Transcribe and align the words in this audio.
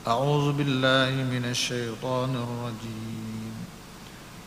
أعوذ 0.00 0.56
بالله 0.56 1.12
من 1.28 1.44
الشيطان 1.44 2.32
الرجيم 2.32 3.33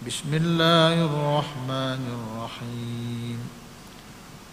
بسم 0.08 0.34
الله 0.34 1.04
الرحمن 1.04 2.02
الرحيم. 2.16 3.40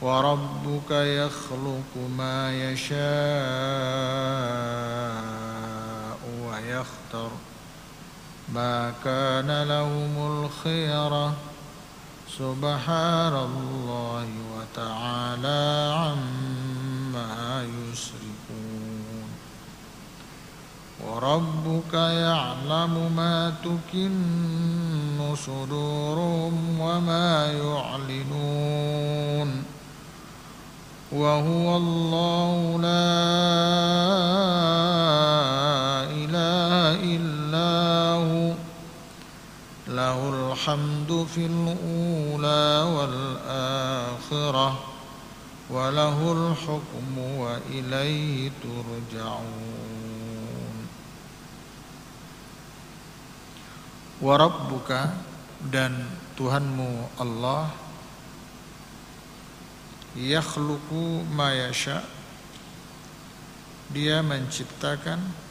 وربك 0.01 0.91
يخلق 0.91 1.91
ما 2.17 2.51
يشاء 2.71 2.99
ويختار 6.43 7.31
ما 8.53 8.93
كان 9.03 9.63
لهم 9.63 10.13
الخيرة 10.31 11.33
سبحان 12.37 13.35
الله 13.47 14.27
وتعالى 14.55 15.63
عما 15.95 17.63
يشركون. 17.63 19.27
وربك 21.05 21.93
يعلم 21.93 23.11
ما 23.15 23.53
تكن 23.63 24.15
صدورهم 25.35 26.79
وما 26.79 27.51
يعلنون 27.51 28.95
وهو 31.11 31.77
الله 31.77 32.77
لا 32.81 33.15
إله 36.21 37.03
إلا 37.15 37.73
هو 38.25 38.53
له 39.87 40.19
الحمد 40.51 41.27
في 41.35 41.45
الأولى 41.45 42.67
والآخرة 42.95 44.79
وله 45.69 46.31
الحكم 46.31 47.17
وإليه 47.17 48.51
ترجعون 48.63 49.84
warabbuka 54.23 55.11
dan 55.71 55.95
Tuhanmu 56.35 57.19
Allah 57.19 57.71
yakhluqu 60.15 61.27
ma 61.31 61.51
yasha. 61.51 62.03
Dia 63.91 64.25
menciptakan 64.25 65.45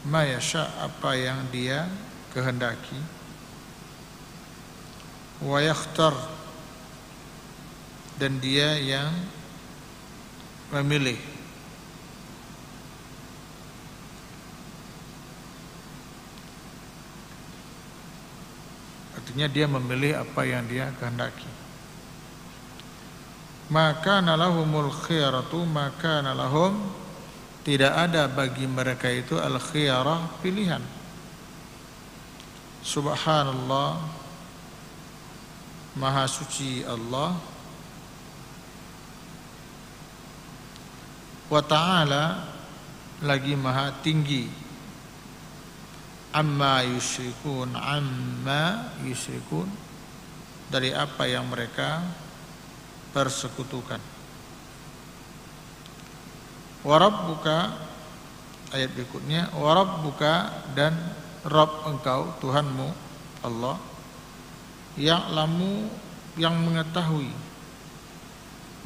Mayasha 0.00 0.64
apa 0.80 1.12
yang 1.12 1.44
dia 1.52 1.84
kehendaki. 2.32 2.96
Wa 5.44 5.60
yakhtar 5.60 6.16
dan 8.16 8.40
dia 8.40 8.80
yang 8.80 9.12
memilih. 10.72 11.39
Artinya 19.30 19.46
dia 19.46 19.70
memilih 19.70 20.26
apa 20.26 20.42
yang 20.42 20.66
dia 20.66 20.90
kehendaki. 20.98 21.46
Maka 23.70 24.18
nalahumul 24.18 24.90
khiyaratu 24.90 25.62
maka 25.70 26.18
nalahum 26.18 26.74
tidak 27.62 27.94
ada 27.94 28.26
bagi 28.26 28.66
mereka 28.66 29.06
itu 29.06 29.38
al 29.38 29.62
khiyarah 29.62 30.42
pilihan. 30.42 30.82
Subhanallah 32.82 34.02
maha 35.94 36.26
suci 36.26 36.82
Allah. 36.82 37.38
Wa 41.46 41.62
ta'ala 41.62 42.50
lagi 43.22 43.54
maha 43.54 43.94
tinggi 44.02 44.50
amma 46.30 46.86
yusyrikun 46.86 47.74
amma 47.74 48.94
yusyrikun 49.02 49.66
dari 50.70 50.94
apa 50.94 51.26
yang 51.26 51.50
mereka 51.50 52.02
persekutukan. 53.10 53.98
Warabbuka 56.86 57.58
ayat 58.70 58.94
berikutnya 58.94 59.50
warabbuka 59.58 60.64
dan 60.78 60.94
Rabb 61.42 61.90
engkau 61.90 62.38
Tuhanmu 62.38 62.88
Allah 63.42 63.76
yang 64.94 65.32
lamu 65.34 65.90
yang 66.38 66.54
mengetahui 66.54 67.32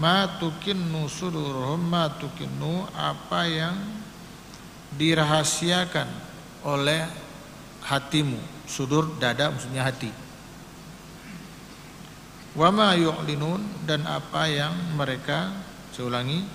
ma 0.00 0.26
tukinnu 0.40 1.06
suduruhum 1.06 1.78
ma 1.78 2.10
tukinnu 2.16 2.88
apa 2.96 3.40
yang 3.46 3.76
dirahasiakan 4.94 6.08
oleh 6.64 7.23
hatimu 7.84 8.40
sudur 8.64 9.20
dada 9.20 9.52
maksudnya 9.52 9.84
hati. 9.84 10.08
Wama 12.56 12.94
yu'linun 12.96 13.60
dan 13.84 14.06
apa 14.08 14.46
yang 14.48 14.72
mereka 14.94 15.50
saya 15.90 16.06
ulangi 16.06 16.46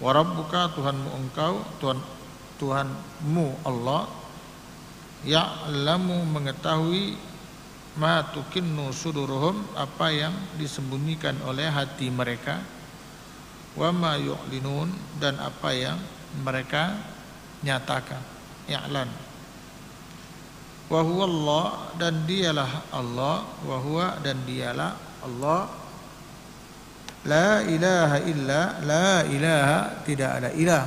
warabbuka 0.00 0.72
Tuhanmu 0.74 1.10
engkau 1.12 1.60
Tuhan 1.78 2.00
Tuhanmu 2.56 3.46
Allah 3.62 4.08
ya'lamu 5.22 6.24
mengetahui 6.32 7.14
ma 8.00 8.24
tukinnu 8.32 8.90
suduruhum 8.90 9.76
apa 9.76 10.08
yang 10.08 10.34
disembunyikan 10.56 11.36
oleh 11.44 11.68
hati 11.68 12.08
mereka. 12.08 12.58
Wama 13.76 14.20
yu'linun 14.20 14.92
dan 15.20 15.36
apa 15.40 15.72
yang 15.72 15.96
mereka 16.44 16.96
nyatakan. 17.64 18.20
Ya'lan 18.68 19.31
wa 20.92 21.00
Allah 21.00 21.66
dan 21.96 22.28
dialah 22.28 22.92
Allah. 22.92 23.48
Wa 23.64 23.76
huwa 23.80 24.20
dan 24.20 24.44
dialah 24.44 24.92
Allah. 25.24 25.72
La 27.22 27.62
ilaha 27.64 28.18
illa 28.26 28.60
La 28.84 29.24
ilaha 29.24 30.04
tidak 30.04 30.30
ada 30.42 30.50
ilah. 30.52 30.84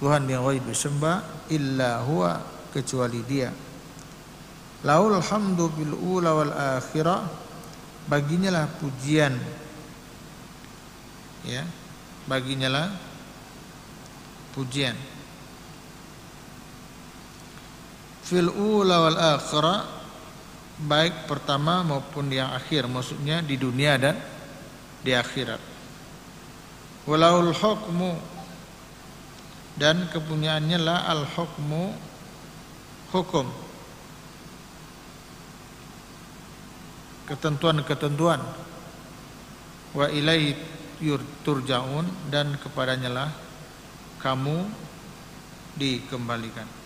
Tuhan 0.00 0.24
yang 0.24 0.48
wajib 0.48 0.64
disembah 0.64 1.20
Illa 1.52 2.00
huwa 2.08 2.40
kecuali 2.72 3.20
dia. 3.28 3.52
Laul 4.88 5.20
hamdu 5.20 5.68
bil 5.76 5.92
ula 5.92 6.30
wal 6.32 6.54
akhirah. 6.80 7.20
Baginya 8.08 8.48
lah 8.48 8.66
pujian. 8.80 9.36
Ya 11.44 11.64
Baginya 12.28 12.68
lah 12.68 12.88
Pujian 14.52 14.92
Fil 18.30 18.46
ula 18.46 19.10
wal 19.10 19.18
akhirah 19.18 19.82
baik 20.86 21.26
pertama 21.26 21.82
maupun 21.82 22.30
yang 22.30 22.54
akhir 22.54 22.86
maksudnya 22.86 23.42
di 23.42 23.58
dunia 23.58 23.98
dan 23.98 24.14
di 25.02 25.10
akhirat. 25.10 25.58
Walaul 27.10 27.50
hukmu 27.50 28.14
dan 29.74 30.06
kepunyaannya 30.14 30.78
lah 30.78 31.10
al 31.10 31.26
hukmu 31.26 31.90
hukum. 33.10 33.50
Ketentuan-ketentuan. 37.26 38.38
Wa 39.90 40.06
ilaihi 40.06 40.54
turjaun 41.42 42.06
dan 42.30 42.54
kepadanya 42.62 43.10
lah 43.10 43.30
kamu 44.22 44.70
dikembalikan 45.74 46.79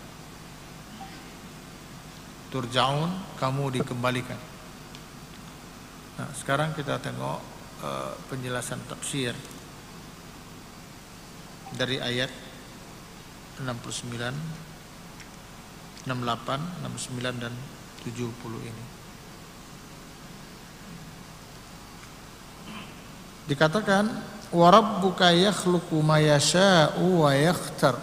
turjaun 2.55 3.11
kamu 3.35 3.67
dikembalikan. 3.75 4.39
Nah 6.15 6.31
sekarang 6.39 6.71
kita 6.71 7.03
tengok 7.03 7.43
uh, 7.83 8.15
penjelasan 8.31 8.79
tafsir 8.87 9.35
dari 11.75 11.99
ayat 11.99 12.31
69 13.59 14.07
68 16.07 16.07
69 16.07 17.43
dan 17.43 17.51
70 18.07 18.71
ini. 18.71 18.85
Dikatakan 23.51 24.07
warabbuka 24.55 25.35
yakhluqu 25.35 25.99
ma 25.99 26.23
yasha'u 26.23 27.27
wa 27.27 27.35
yakhtar. 27.35 27.99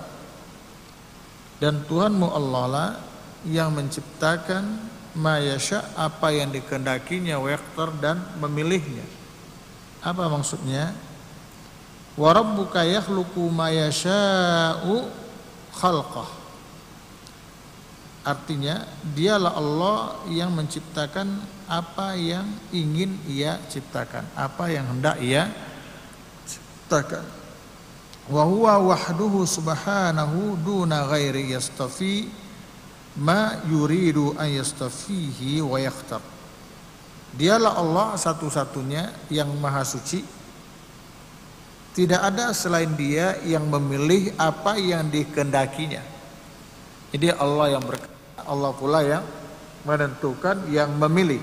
Dan 1.56 1.88
Tuhanmu 1.88 2.28
Allah 2.28 2.64
lah 2.68 3.11
yang 3.46 3.74
menciptakan 3.74 4.78
mayasya 5.12 5.92
apa 5.98 6.32
yang 6.32 6.48
dikehendakinya 6.54 7.36
wektor 7.42 7.92
dan 8.00 8.22
memilihnya. 8.40 9.04
Apa 10.02 10.26
maksudnya? 10.26 10.94
Wa 12.18 12.34
rabbuka 12.36 12.84
yakhluqu 12.84 13.40
ma 13.48 13.72
yasha'u 13.72 15.08
khalqah. 15.72 16.28
Artinya, 18.22 18.86
dialah 19.02 19.58
Allah 19.58 19.98
yang 20.30 20.54
menciptakan 20.54 21.42
apa 21.66 22.14
yang 22.14 22.46
ingin 22.70 23.18
ia 23.26 23.58
ciptakan, 23.66 24.22
apa 24.38 24.70
yang 24.70 24.86
hendak 24.86 25.18
ia 25.18 25.50
ciptakan. 26.46 27.26
Wa 28.30 28.46
huwa 28.46 28.78
wahduhu 28.94 29.42
subhanahu 29.42 30.54
duna 30.62 31.10
ghairi 31.10 31.50
yastafi 31.50 32.30
ma 33.18 33.60
yuridu 33.68 34.32
an 34.40 34.48
yastafihi 34.48 35.60
wa 35.60 35.76
yakhtar. 35.76 36.22
Dialah 37.32 37.80
Allah 37.80 38.08
satu-satunya 38.16 39.32
yang 39.32 39.48
maha 39.56 39.84
suci. 39.84 40.20
Tidak 41.92 42.20
ada 42.20 42.56
selain 42.56 42.88
dia 42.96 43.36
yang 43.44 43.68
memilih 43.68 44.32
apa 44.40 44.80
yang 44.80 45.12
dikehendakinya. 45.12 46.00
Jadi 47.12 47.28
Allah 47.36 47.76
yang 47.76 47.84
ber 47.84 48.00
Allah 48.48 48.72
pula 48.72 49.04
yang 49.04 49.24
menentukan 49.84 50.72
yang 50.72 50.88
memilih. 50.96 51.40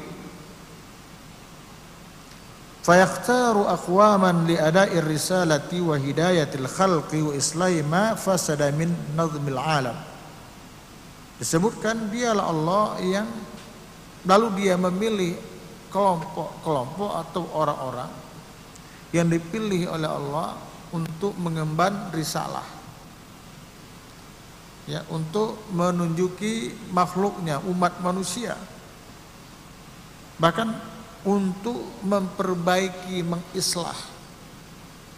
Fayakhtaru 2.82 3.70
aqwaman 3.70 4.50
li 4.50 4.58
ada'ir 4.58 5.06
risalati 5.06 5.78
wa 5.78 5.94
hidayatil 5.94 6.66
khalqi 6.66 7.22
wa 7.22 7.38
islahi 7.38 7.86
ma 7.86 8.18
fasada 8.18 8.74
min 8.74 8.90
nazmil 9.14 9.62
alam. 9.62 10.09
Disebutkan 11.40 12.12
dialah 12.12 12.46
Allah 12.52 12.86
yang 13.00 13.28
lalu 14.28 14.60
dia 14.60 14.76
memilih 14.76 15.40
kelompok-kelompok 15.88 17.12
atau 17.16 17.44
orang-orang 17.56 18.12
yang 19.16 19.32
dipilih 19.32 19.90
oleh 19.90 20.10
Allah 20.10 20.60
untuk 20.92 21.34
mengemban 21.40 22.12
risalah. 22.12 22.66
Ya, 24.90 25.06
untuk 25.14 25.70
menunjuki 25.70 26.74
makhluknya 26.90 27.62
umat 27.62 28.02
manusia. 28.02 28.58
Bahkan 30.42 30.70
untuk 31.24 32.02
memperbaiki, 32.02 33.22
mengislah 33.22 33.96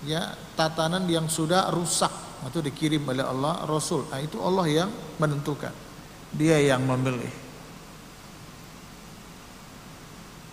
ya 0.01 0.33
tatanan 0.57 1.05
yang 1.05 1.29
sudah 1.29 1.69
rusak 1.69 2.09
itu 2.41 2.59
dikirim 2.59 3.05
oleh 3.05 3.21
Allah 3.21 3.63
Rasul. 3.69 4.09
Nah, 4.09 4.17
itu 4.17 4.41
Allah 4.41 4.65
yang 4.65 4.89
menentukan. 5.21 5.90
Dia 6.31 6.57
yang 6.63 6.83
memilih. 6.87 7.31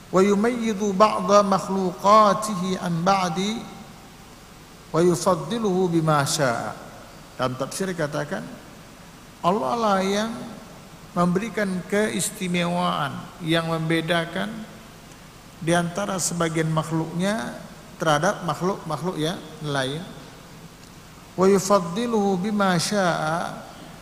Wa 0.08 0.24
yumayyidu 0.24 0.96
makhluqatihi 1.44 2.80
an 2.80 3.04
ba'di 3.04 3.60
wa. 4.90 5.00
Dalam 7.38 7.54
tafsir 7.54 7.92
katakan 7.94 8.42
Allah 9.44 9.74
lah 9.78 10.00
yang 10.02 10.32
memberikan 11.14 11.82
keistimewaan 11.86 13.14
yang 13.44 13.70
membedakan 13.70 14.50
di 15.62 15.74
antara 15.74 16.18
sebagian 16.18 16.70
makhluknya 16.70 17.58
terhadap 17.98 18.42
makhluk-makhluk 18.46 19.18
yang 19.18 19.38
lain. 19.62 20.02
Wa 21.38 21.46
yufaddiluhu 21.46 22.38
bima 22.38 22.74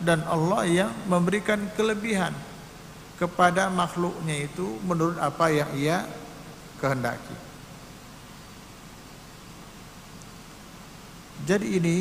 dan 0.01 0.21
Allah 0.29 0.61
yang 0.67 0.91
memberikan 1.09 1.57
kelebihan 1.73 2.33
kepada 3.17 3.69
makhluknya 3.73 4.45
itu 4.45 4.77
menurut 4.85 5.17
apa 5.17 5.49
yang 5.49 5.69
ia 5.73 6.05
kehendaki. 6.77 7.33
Jadi 11.47 11.67
ini 11.81 11.95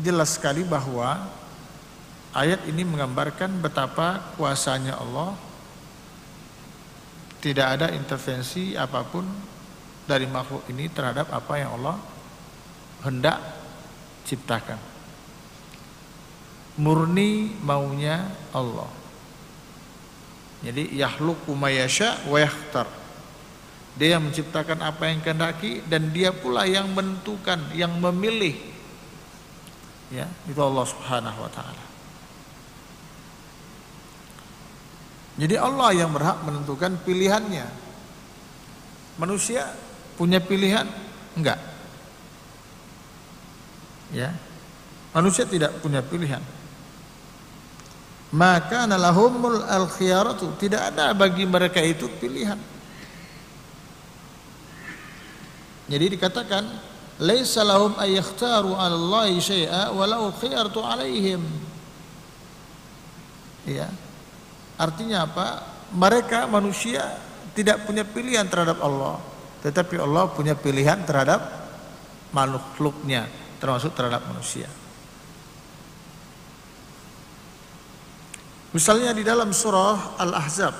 jelas 0.00 0.36
sekali 0.36 0.60
bahwa 0.66 1.24
ayat 2.36 2.68
ini 2.68 2.84
menggambarkan 2.84 3.64
betapa 3.64 4.36
kuasanya 4.36 5.00
Allah 5.00 5.32
tidak 7.40 7.66
ada 7.80 7.86
intervensi 7.94 8.76
apa 8.76 9.06
pun 9.08 9.24
dari 10.04 10.28
makhluk 10.28 10.68
ini 10.68 10.90
terhadap 10.92 11.32
apa 11.32 11.54
yang 11.56 11.80
Allah 11.80 11.96
hendak 13.06 13.38
ciptakan 14.26 14.95
murni 16.76 17.56
maunya 17.64 18.28
Allah. 18.52 18.88
Jadi 20.64 20.96
yahluku 20.96 21.52
mayasya 21.52 22.28
wa 22.28 22.38
yakhtar. 22.40 22.88
Dia 23.96 24.16
yang 24.16 24.28
menciptakan 24.28 24.84
apa 24.84 25.08
yang 25.08 25.24
kehendaki 25.24 25.80
dan 25.88 26.12
dia 26.12 26.32
pula 26.32 26.68
yang 26.68 26.92
menentukan, 26.92 27.72
yang 27.72 27.96
memilih. 27.96 28.56
Ya, 30.12 30.28
itu 30.44 30.60
Allah 30.60 30.84
Subhanahu 30.84 31.38
wa 31.40 31.50
taala. 31.50 31.84
Jadi 35.36 35.56
Allah 35.56 35.90
yang 35.96 36.12
berhak 36.12 36.44
menentukan 36.44 36.96
pilihannya. 37.04 37.68
Manusia 39.16 39.72
punya 40.16 40.40
pilihan? 40.40 40.88
Enggak. 41.36 41.60
Ya. 44.12 44.32
Manusia 45.12 45.48
tidak 45.48 45.72
punya 45.80 46.04
pilihan 46.04 46.40
maka 48.36 48.84
nalahumul 48.84 49.64
al 49.64 49.88
khiyaratu 49.88 50.60
tidak 50.60 50.92
ada 50.92 51.16
bagi 51.16 51.48
mereka 51.48 51.80
itu 51.80 52.04
pilihan. 52.20 52.60
Jadi 55.88 56.04
dikatakan 56.18 56.68
laisa 57.16 57.64
lahum 57.64 57.96
ayakhtaru 57.96 58.76
'ala 58.76 58.92
Allah 58.92 59.32
syai'a 59.40 59.82
walau 59.96 60.28
khiyartu 60.36 60.84
'alaihim. 60.84 61.40
Ya 63.64 63.88
artinya 64.76 65.24
apa? 65.24 65.64
Mereka 65.96 66.44
manusia 66.52 67.16
tidak 67.56 67.88
punya 67.88 68.04
pilihan 68.04 68.44
terhadap 68.44 68.84
Allah. 68.84 69.16
Tetapi 69.64 69.96
Allah 69.96 70.28
punya 70.28 70.52
pilihan 70.52 71.00
terhadap 71.08 71.40
makhluknya 72.36 73.24
termasuk 73.56 73.96
terhadap 73.96 74.28
manusia 74.28 74.68
Misalnya 78.76 79.16
di 79.16 79.24
dalam 79.24 79.56
surah 79.56 80.20
Al-Ahzab 80.20 80.76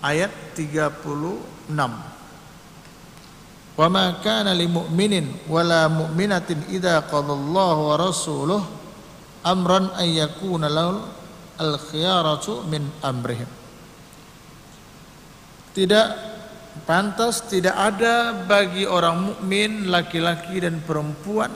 ayat 0.00 0.56
36. 0.56 1.76
Wa 3.76 3.86
ma 3.92 4.16
kana 4.24 4.56
lil 4.56 4.72
mu'minin 4.72 5.44
wala 5.44 5.92
mu'minatin 5.92 6.72
idza 6.72 7.04
qadallahu 7.04 7.92
wa 7.92 7.94
rasuluhu 8.00 8.64
amran 9.44 9.92
ay 10.00 10.24
yakuna 10.24 10.72
lahul 10.72 11.04
al-khiyaratu 11.60 12.64
min 12.64 12.96
amrihim. 13.04 13.50
Tidak 15.76 16.08
pantas 16.88 17.44
tidak 17.44 17.76
ada 17.76 18.32
bagi 18.48 18.88
orang 18.88 19.36
mukmin 19.36 19.92
laki-laki 19.92 20.64
dan 20.64 20.80
perempuan 20.80 21.52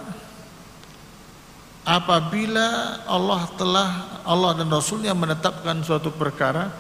apabila 1.89 3.01
Allah 3.09 3.43
telah 3.57 4.12
Allah 4.27 4.59
dan 4.59 4.69
Rasulnya 4.71 5.15
menetapkan 5.15 5.83
suatu 5.83 6.11
perkara 6.15 6.71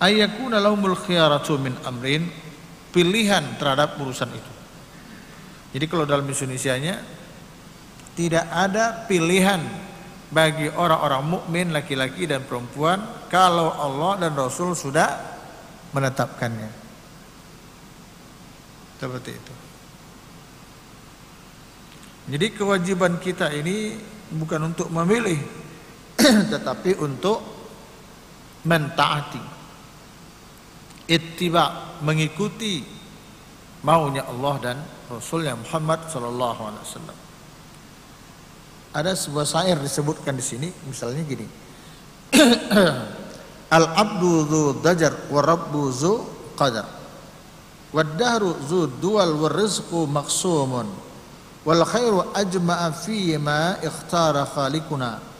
ayakuna 0.00 0.56
lahumul 0.58 0.96
khiyaratu 0.96 1.60
min 1.60 1.76
amrin 1.84 2.26
pilihan 2.90 3.44
terhadap 3.60 4.00
urusan 4.00 4.32
itu. 4.32 4.52
Jadi 5.70 5.84
kalau 5.86 6.02
dalam 6.08 6.26
Indonesia-nya 6.26 6.98
tidak 8.18 8.46
ada 8.50 9.06
pilihan 9.06 9.62
bagi 10.30 10.66
orang-orang 10.70 11.22
mukmin 11.26 11.70
laki-laki 11.70 12.26
dan 12.26 12.42
perempuan 12.42 13.02
kalau 13.30 13.70
Allah 13.70 14.26
dan 14.26 14.32
Rasul 14.34 14.74
sudah 14.74 15.14
menetapkannya. 15.94 16.70
Seperti 18.98 19.30
itu. 19.32 19.54
Jadi 22.30 22.46
kewajiban 22.54 23.18
kita 23.18 23.50
ini 23.50 23.98
bukan 24.30 24.70
untuk 24.70 24.88
memilih 24.90 25.38
tetapi 26.52 27.00
untuk 27.00 27.42
mentaati. 28.64 29.42
Ittiba 31.10 31.98
mengikuti 32.06 32.86
maunya 33.82 34.22
Allah 34.30 34.54
dan 34.62 34.76
Rasulnya 35.10 35.58
Muhammad 35.58 36.06
sallallahu 36.06 36.60
alaihi 36.70 36.84
wasallam. 36.86 37.18
Ada 38.90 39.14
sebuah 39.18 39.46
syair 39.46 39.78
disebutkan 39.78 40.38
di 40.38 40.44
sini 40.44 40.68
misalnya 40.86 41.22
gini. 41.26 41.46
Al 43.78 43.86
abdu 43.94 44.46
dzu 44.46 44.62
dajar 44.82 45.30
wa 45.30 45.42
rabbu 45.42 45.82
dzu 45.90 46.14
qadar. 46.54 46.86
Wad 47.90 48.14
dahru 48.14 48.54
dzu 48.54 49.02
dual 49.02 49.34
wa 49.34 49.50
rizqu 49.50 50.06
maqsumun 50.06 51.09
wal 51.64 51.84
khairu 51.84 52.32
ajma'a 52.32 52.92
fi 52.92 53.36
ma 53.36 53.76
ikhtara 53.80 54.48
khaliquna 54.48 55.30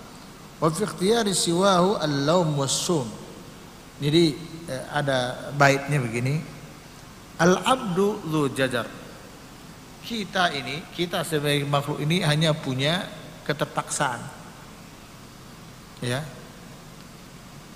Wa 0.61 0.69
fi 0.69 0.85
ikhtiyari 0.85 1.33
siwahu 1.33 1.97
al-laum 1.97 2.53
was-sum. 2.61 3.09
Jadi 3.97 4.37
eh, 4.69 4.85
ada 4.93 5.51
baitnya 5.57 5.97
begini. 5.97 6.37
Al-abdu 7.41 8.21
dzu 8.29 8.43
jajar. 8.53 8.85
Kita 10.05 10.53
ini, 10.53 10.85
kita 10.93 11.25
sebagai 11.25 11.65
makhluk 11.65 12.05
ini 12.05 12.21
hanya 12.21 12.53
punya 12.53 13.09
keterpaksaan. 13.49 14.21
Ya. 16.05 16.21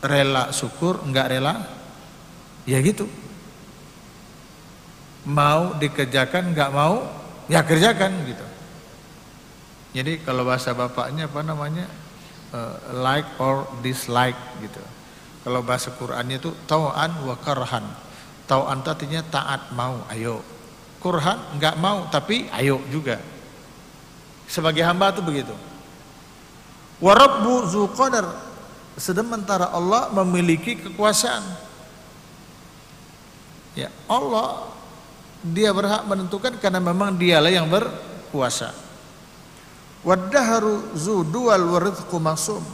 Rela 0.04 0.52
syukur, 0.52 1.00
enggak 1.00 1.32
rela 1.32 1.64
ya 2.68 2.76
gitu. 2.84 3.08
Mau 5.24 5.72
dikerjakan 5.80 6.52
enggak 6.52 6.68
mau, 6.68 7.08
ya 7.48 7.60
kerjakan 7.64 8.12
gitu. 8.28 8.46
Jadi 9.94 10.26
kalau 10.26 10.42
bahasa 10.42 10.74
bapaknya 10.74 11.30
apa 11.30 11.40
namanya? 11.46 11.86
Uh, 12.54 12.78
like 13.02 13.26
or 13.42 13.66
dislike 13.82 14.38
gitu. 14.62 14.78
Kalau 15.42 15.60
bahasa 15.60 15.90
Qur'annya 15.90 16.38
itu 16.38 16.54
tau'an 16.70 17.10
wa 17.26 17.34
karhan. 17.42 17.82
Tau'an 18.46 18.80
artinya 18.80 19.20
taat 19.26 19.74
mau, 19.74 20.06
ayo. 20.14 20.40
Kurhan 21.02 21.36
enggak 21.52 21.76
mau 21.76 22.08
tapi 22.08 22.48
ayo 22.54 22.80
juga. 22.88 23.20
Sebagai 24.48 24.80
hamba 24.86 25.12
itu 25.12 25.20
begitu. 25.20 25.54
Wa 27.02 27.12
rabbu 27.12 27.68
zu 27.68 27.90
qadar. 27.92 28.24
Sementara 28.94 29.74
Allah 29.74 30.08
memiliki 30.14 30.78
kekuasaan. 30.78 31.42
Ya, 33.74 33.90
Allah 34.06 34.70
dia 35.44 35.76
berhak 35.76 36.08
menentukan 36.08 36.56
karena 36.56 36.80
memang 36.80 37.12
dialah 37.20 37.52
yang 37.52 37.68
berkuasa. 37.68 38.72
Waddaharu 40.00 40.96
zu 40.96 41.20
dual 41.28 41.68
waridku 41.68 42.16
masum. 42.16 42.64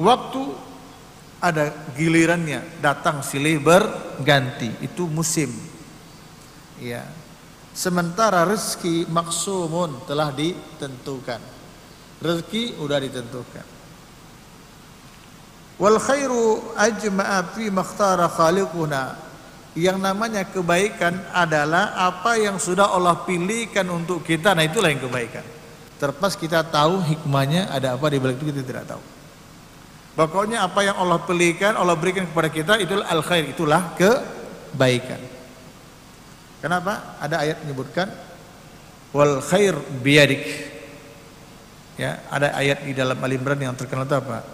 Waktu 0.00 0.42
ada 1.44 1.68
gilirannya 1.92 2.64
datang 2.80 3.20
silih 3.20 3.60
berganti. 3.60 4.72
Itu 4.80 5.04
musim. 5.04 5.52
Ya. 6.80 7.04
Sementara 7.76 8.48
rezeki 8.48 9.04
maksumun 9.12 10.08
telah 10.08 10.32
ditentukan. 10.32 11.42
Rezeki 12.24 12.80
sudah 12.80 12.98
ditentukan. 13.02 13.66
Wal 15.74 15.98
khairu 15.98 16.70
ajma'a 16.78 17.50
fi 17.50 17.66
makhtara 17.68 18.30
khaliquna 18.30 19.18
yang 19.74 19.98
namanya 19.98 20.46
kebaikan 20.46 21.18
adalah 21.34 21.98
apa 21.98 22.38
yang 22.38 22.62
sudah 22.62 22.94
Allah 22.94 23.26
pilihkan 23.26 23.86
untuk 23.90 24.22
kita 24.22 24.54
nah 24.54 24.62
itulah 24.62 24.90
yang 24.90 25.02
kebaikan 25.02 25.42
terpas 25.98 26.38
kita 26.38 26.62
tahu 26.62 27.02
hikmahnya 27.02 27.70
ada 27.70 27.98
apa 27.98 28.06
di 28.10 28.18
balik 28.22 28.38
itu 28.38 28.54
kita 28.54 28.62
tidak 28.62 28.86
tahu 28.86 29.02
Pokoknya 30.14 30.62
apa 30.62 30.86
yang 30.86 30.94
Allah 30.94 31.18
pilihkan, 31.26 31.74
Allah 31.74 31.98
berikan 31.98 32.22
kepada 32.30 32.46
kita 32.46 32.78
itulah 32.78 33.02
al 33.10 33.18
khair, 33.18 33.50
itulah 33.50 33.98
kebaikan. 33.98 35.18
Kenapa? 36.62 37.18
Ada 37.18 37.42
ayat 37.42 37.66
menyebutkan 37.66 38.14
wal 39.10 39.42
khair 39.42 39.74
biyadik. 40.06 40.70
Ya, 41.98 42.22
ada 42.30 42.54
ayat 42.54 42.86
di 42.86 42.94
dalam 42.94 43.18
Al 43.18 43.32
Imran 43.34 43.58
yang 43.58 43.74
terkenal 43.74 44.06
itu 44.06 44.14
apa? 44.14 44.46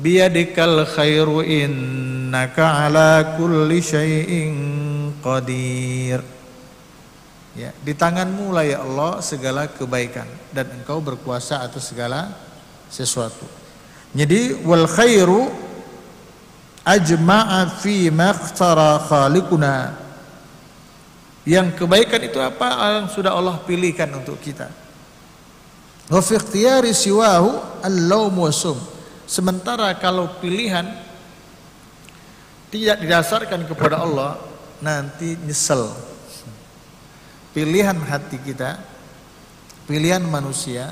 Biyadikal 0.00 0.88
khairu 0.88 1.44
innaka 1.44 2.88
ala 2.88 3.36
kulli 3.36 3.84
syai'in 3.84 4.56
qadir. 5.20 6.24
Ya, 7.52 7.76
di 7.84 7.92
tanganmu 7.92 8.48
lah 8.56 8.64
ya 8.64 8.80
Allah 8.80 9.20
segala 9.20 9.68
kebaikan 9.68 10.24
dan 10.56 10.72
engkau 10.72 11.04
berkuasa 11.04 11.60
atas 11.60 11.92
segala 11.92 12.32
sesuatu. 12.88 13.44
Jadi 14.16 14.64
wal 14.64 14.88
khairu 14.88 15.52
ajma'a 16.80 17.68
fi 17.84 18.08
maqtara 18.08 19.04
khaliquna. 19.04 20.00
Yang 21.44 21.76
kebaikan 21.76 22.20
itu 22.24 22.40
apa 22.40 22.96
yang 22.96 23.12
sudah 23.12 23.36
Allah 23.36 23.60
pilihkan 23.68 24.08
untuk 24.16 24.40
kita. 24.40 24.72
Wa 26.08 26.24
fi 26.24 26.40
ikhtiyari 26.40 26.96
siwahu 26.96 27.84
al-laum 27.84 28.48
wasum. 28.48 28.80
Sementara 29.30 29.94
kalau 29.94 30.26
pilihan 30.42 30.90
tidak 32.74 32.98
didasarkan 32.98 33.62
kepada 33.62 34.02
Allah 34.02 34.42
nanti 34.82 35.38
nyesel. 35.38 35.86
Pilihan 37.54 37.94
hati 37.94 38.42
kita, 38.42 38.82
pilihan 39.86 40.18
manusia 40.26 40.90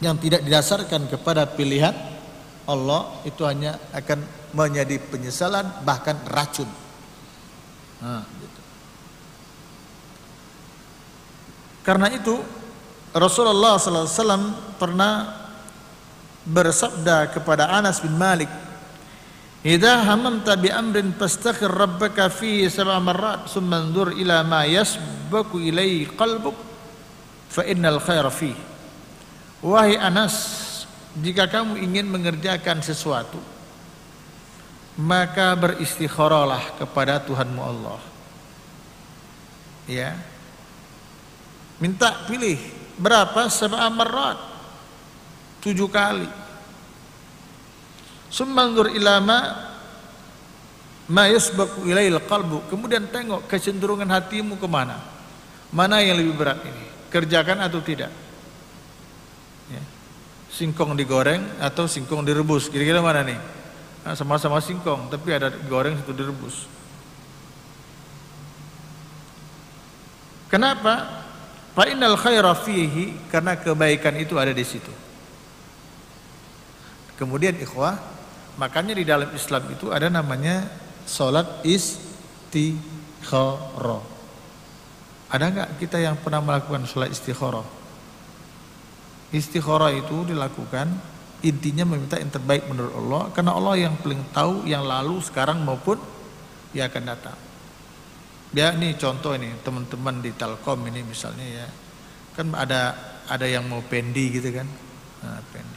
yang 0.00 0.16
tidak 0.16 0.40
didasarkan 0.40 1.04
kepada 1.12 1.44
pilihan 1.52 1.92
Allah 2.64 3.12
itu 3.28 3.44
hanya 3.44 3.76
akan 3.92 4.24
menjadi 4.56 4.96
penyesalan 5.12 5.68
bahkan 5.84 6.16
racun. 6.32 6.68
Nah, 8.00 8.24
gitu. 8.40 8.60
Karena 11.84 12.08
itu 12.08 12.40
Rasulullah 13.12 13.76
SAW 13.76 14.80
pernah 14.80 15.43
bersabda 16.44 17.32
kepada 17.32 17.72
Anas 17.72 18.04
bin 18.04 18.14
Malik, 18.14 18.48
"Idza 19.64 20.04
hamamta 20.04 20.54
bi 20.60 20.68
amrin 20.68 21.16
fastakhir 21.16 21.72
rabbaka 21.72 22.28
fi 22.28 22.68
sab'a 22.68 23.00
marrat, 23.00 23.48
thumma 23.48 23.80
anzur 23.80 24.12
ila 24.12 24.44
ma 24.44 24.68
yasbaku 24.68 25.60
ilaihi 25.64 26.12
qalbuk, 26.12 26.56
fa 27.48 27.64
innal 27.64 27.98
khaira 27.98 28.28
fihi." 28.28 28.56
Wahai 29.64 29.96
Anas, 29.96 30.36
jika 31.16 31.48
kamu 31.48 31.80
ingin 31.80 32.04
mengerjakan 32.04 32.84
sesuatu, 32.84 33.40
maka 35.00 35.56
beristikharalah 35.56 36.76
kepada 36.76 37.18
Tuhanmu 37.24 37.60
Allah. 37.64 38.00
Ya. 39.88 40.14
Minta 41.80 42.28
pilih 42.28 42.60
berapa 43.00 43.48
sab'a 43.50 43.88
marrat? 43.90 44.53
Tujuh 45.64 45.88
kali. 45.88 46.28
Sumandur 48.28 48.92
ilama 48.92 49.72
ma 51.08 51.24
yasbaku 51.24 51.88
ilail 51.88 52.20
qalbu. 52.20 52.68
Kemudian 52.68 53.08
tengok 53.08 53.48
kecenderungan 53.48 54.12
hatimu 54.12 54.60
ke 54.60 54.68
mana. 54.68 55.00
Mana 55.72 56.04
yang 56.04 56.20
lebih 56.20 56.36
berat 56.36 56.60
ini? 56.62 56.84
Kerjakan 57.08 57.64
atau 57.64 57.80
tidak? 57.80 58.12
singkong 60.54 60.94
digoreng 60.94 61.42
atau 61.58 61.90
singkong 61.90 62.22
direbus 62.22 62.70
kira-kira 62.70 63.02
mana 63.02 63.26
nih 63.26 63.38
nah, 64.06 64.14
sama-sama 64.14 64.62
singkong 64.62 65.10
tapi 65.10 65.34
ada 65.34 65.50
digoreng 65.50 65.98
satu 65.98 66.14
direbus 66.14 66.70
kenapa 70.46 71.26
fa 71.74 71.90
innal 71.90 72.14
khaira 72.14 72.54
karena 73.34 73.58
kebaikan 73.58 74.14
itu 74.14 74.38
ada 74.38 74.54
di 74.54 74.62
situ 74.62 74.94
kemudian 77.20 77.54
ikhwah 77.58 77.98
makanya 78.58 78.94
di 78.94 79.04
dalam 79.06 79.30
Islam 79.34 79.66
itu 79.70 79.90
ada 79.90 80.06
namanya 80.10 80.66
salat 81.06 81.46
istikharah 81.66 82.84
ada 85.30 85.44
nggak 85.50 85.78
kita 85.82 85.98
yang 85.98 86.16
pernah 86.20 86.38
melakukan 86.42 86.86
salat 86.86 87.10
istikharah 87.10 87.84
Istikharah 89.34 89.90
itu 89.90 90.30
dilakukan 90.30 90.94
intinya 91.42 91.82
meminta 91.82 92.14
yang 92.22 92.30
terbaik 92.30 92.70
menurut 92.70 92.94
Allah 92.94 93.22
karena 93.34 93.50
Allah 93.58 93.74
yang 93.74 93.98
paling 93.98 94.22
tahu 94.30 94.62
yang 94.62 94.86
lalu 94.86 95.18
sekarang 95.26 95.58
maupun 95.58 95.98
yang 96.70 96.86
akan 96.86 97.02
datang. 97.02 97.38
Ya 98.54 98.70
ini 98.70 98.94
contoh 98.94 99.34
ini 99.34 99.50
teman-teman 99.66 100.22
di 100.22 100.30
Telkom 100.30 100.86
ini 100.86 101.02
misalnya 101.02 101.42
ya. 101.42 101.66
Kan 102.38 102.54
ada 102.54 102.94
ada 103.26 103.42
yang 103.42 103.66
mau 103.66 103.82
pendi 103.82 104.38
gitu 104.38 104.54
kan? 104.54 104.70
Nah, 105.26 105.42
pendi 105.50 105.73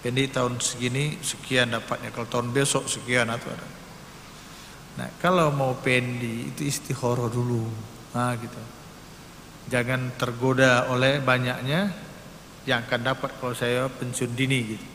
pendi 0.00 0.28
tahun 0.32 0.60
segini 0.60 1.20
sekian 1.20 1.76
dapatnya 1.76 2.12
kalau 2.12 2.28
tahun 2.28 2.52
besok 2.52 2.88
sekian 2.88 3.28
atau 3.28 3.52
ada 3.52 3.68
nah 5.00 5.08
kalau 5.20 5.52
mau 5.54 5.76
pendi 5.78 6.50
itu 6.52 6.66
istikharah 6.66 7.28
dulu 7.28 7.68
nah 8.16 8.34
gitu 8.36 8.60
jangan 9.70 10.10
tergoda 10.18 10.90
oleh 10.90 11.22
banyaknya 11.22 12.10
yang 12.68 12.84
akan 12.84 13.00
dapat 13.00 13.30
kalau 13.40 13.54
saya 13.56 13.88
pensiun 13.88 14.32
dini 14.36 14.76
gitu. 14.76 14.86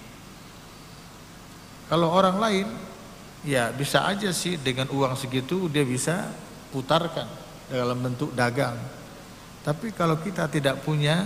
Kalau 1.89 2.09
orang 2.13 2.37
lain 2.37 2.67
ya 3.45 3.69
bisa 3.73 4.05
aja 4.05 4.29
sih 4.33 4.57
dengan 4.57 4.89
uang 4.89 5.13
segitu 5.17 5.69
dia 5.69 5.85
bisa 5.85 6.29
putarkan 6.69 7.25
dalam 7.69 7.97
bentuk 8.01 8.33
dagang. 8.33 8.77
Tapi 9.65 9.89
kalau 9.93 10.17
kita 10.21 10.45
tidak 10.45 10.81
punya 10.85 11.25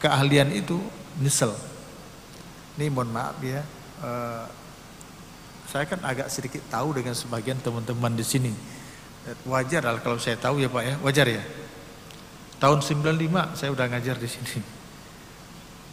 keahlian 0.00 0.48
itu 0.52 0.80
nyesel. 1.20 1.52
Ini 2.76 2.92
mohon 2.92 3.10
maaf 3.12 3.40
ya. 3.40 3.64
Uh, 4.04 4.44
saya 5.66 5.84
kan 5.88 6.00
agak 6.04 6.28
sedikit 6.28 6.62
tahu 6.68 6.94
dengan 6.94 7.16
sebagian 7.16 7.58
teman-teman 7.60 8.12
di 8.14 8.24
sini. 8.24 8.52
Wajar 9.42 9.82
kalau 10.04 10.22
saya 10.22 10.38
tahu 10.38 10.62
ya 10.62 10.70
Pak 10.70 10.82
ya, 10.86 10.94
wajar 11.02 11.26
ya. 11.26 11.42
Tahun 12.62 12.78
95 12.78 13.58
saya 13.58 13.70
udah 13.74 13.86
ngajar 13.90 14.16
di 14.20 14.28
sini. 14.30 14.76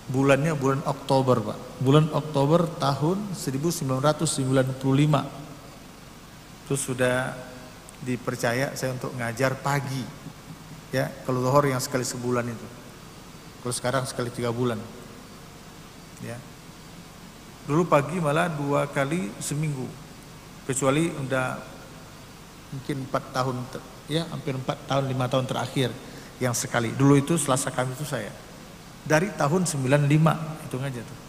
bulannya 0.04 0.52
bulan 0.60 0.84
Oktober 0.84 1.40
Pak 1.40 1.80
bulan 1.80 2.12
Oktober 2.12 2.68
tahun 2.76 3.32
1995 3.32 4.84
terus 6.68 6.82
sudah 6.84 7.32
dipercaya 8.04 8.76
saya 8.76 8.92
untuk 9.00 9.16
ngajar 9.16 9.56
pagi 9.64 10.04
ya 10.92 11.08
kalau 11.24 11.40
zuhur 11.40 11.64
yang 11.72 11.80
sekali 11.80 12.04
sebulan 12.04 12.44
itu 12.52 12.68
kalau 13.64 13.72
sekarang 13.72 14.04
sekali 14.04 14.28
tiga 14.28 14.52
bulan 14.52 14.76
ya 16.20 16.36
dulu 17.64 17.88
pagi 17.88 18.20
malah 18.20 18.52
dua 18.52 18.88
kali 18.92 19.32
seminggu. 19.40 19.88
Kecuali 20.64 21.12
udah 21.12 21.60
mungkin 22.74 23.06
empat 23.06 23.24
tahun 23.36 23.56
ya 24.10 24.26
hampir 24.32 24.56
empat 24.58 24.90
tahun 24.90 25.06
lima 25.12 25.28
tahun 25.28 25.46
terakhir 25.48 25.90
yang 26.42 26.56
sekali. 26.56 26.92
Dulu 26.96 27.20
itu 27.20 27.40
selasa 27.40 27.72
kami 27.72 27.96
itu 27.96 28.08
saya. 28.08 28.32
Dari 29.04 29.36
tahun 29.36 29.68
95 29.68 29.84
itu 30.64 30.76
aja 30.80 31.02
tuh. 31.04 31.20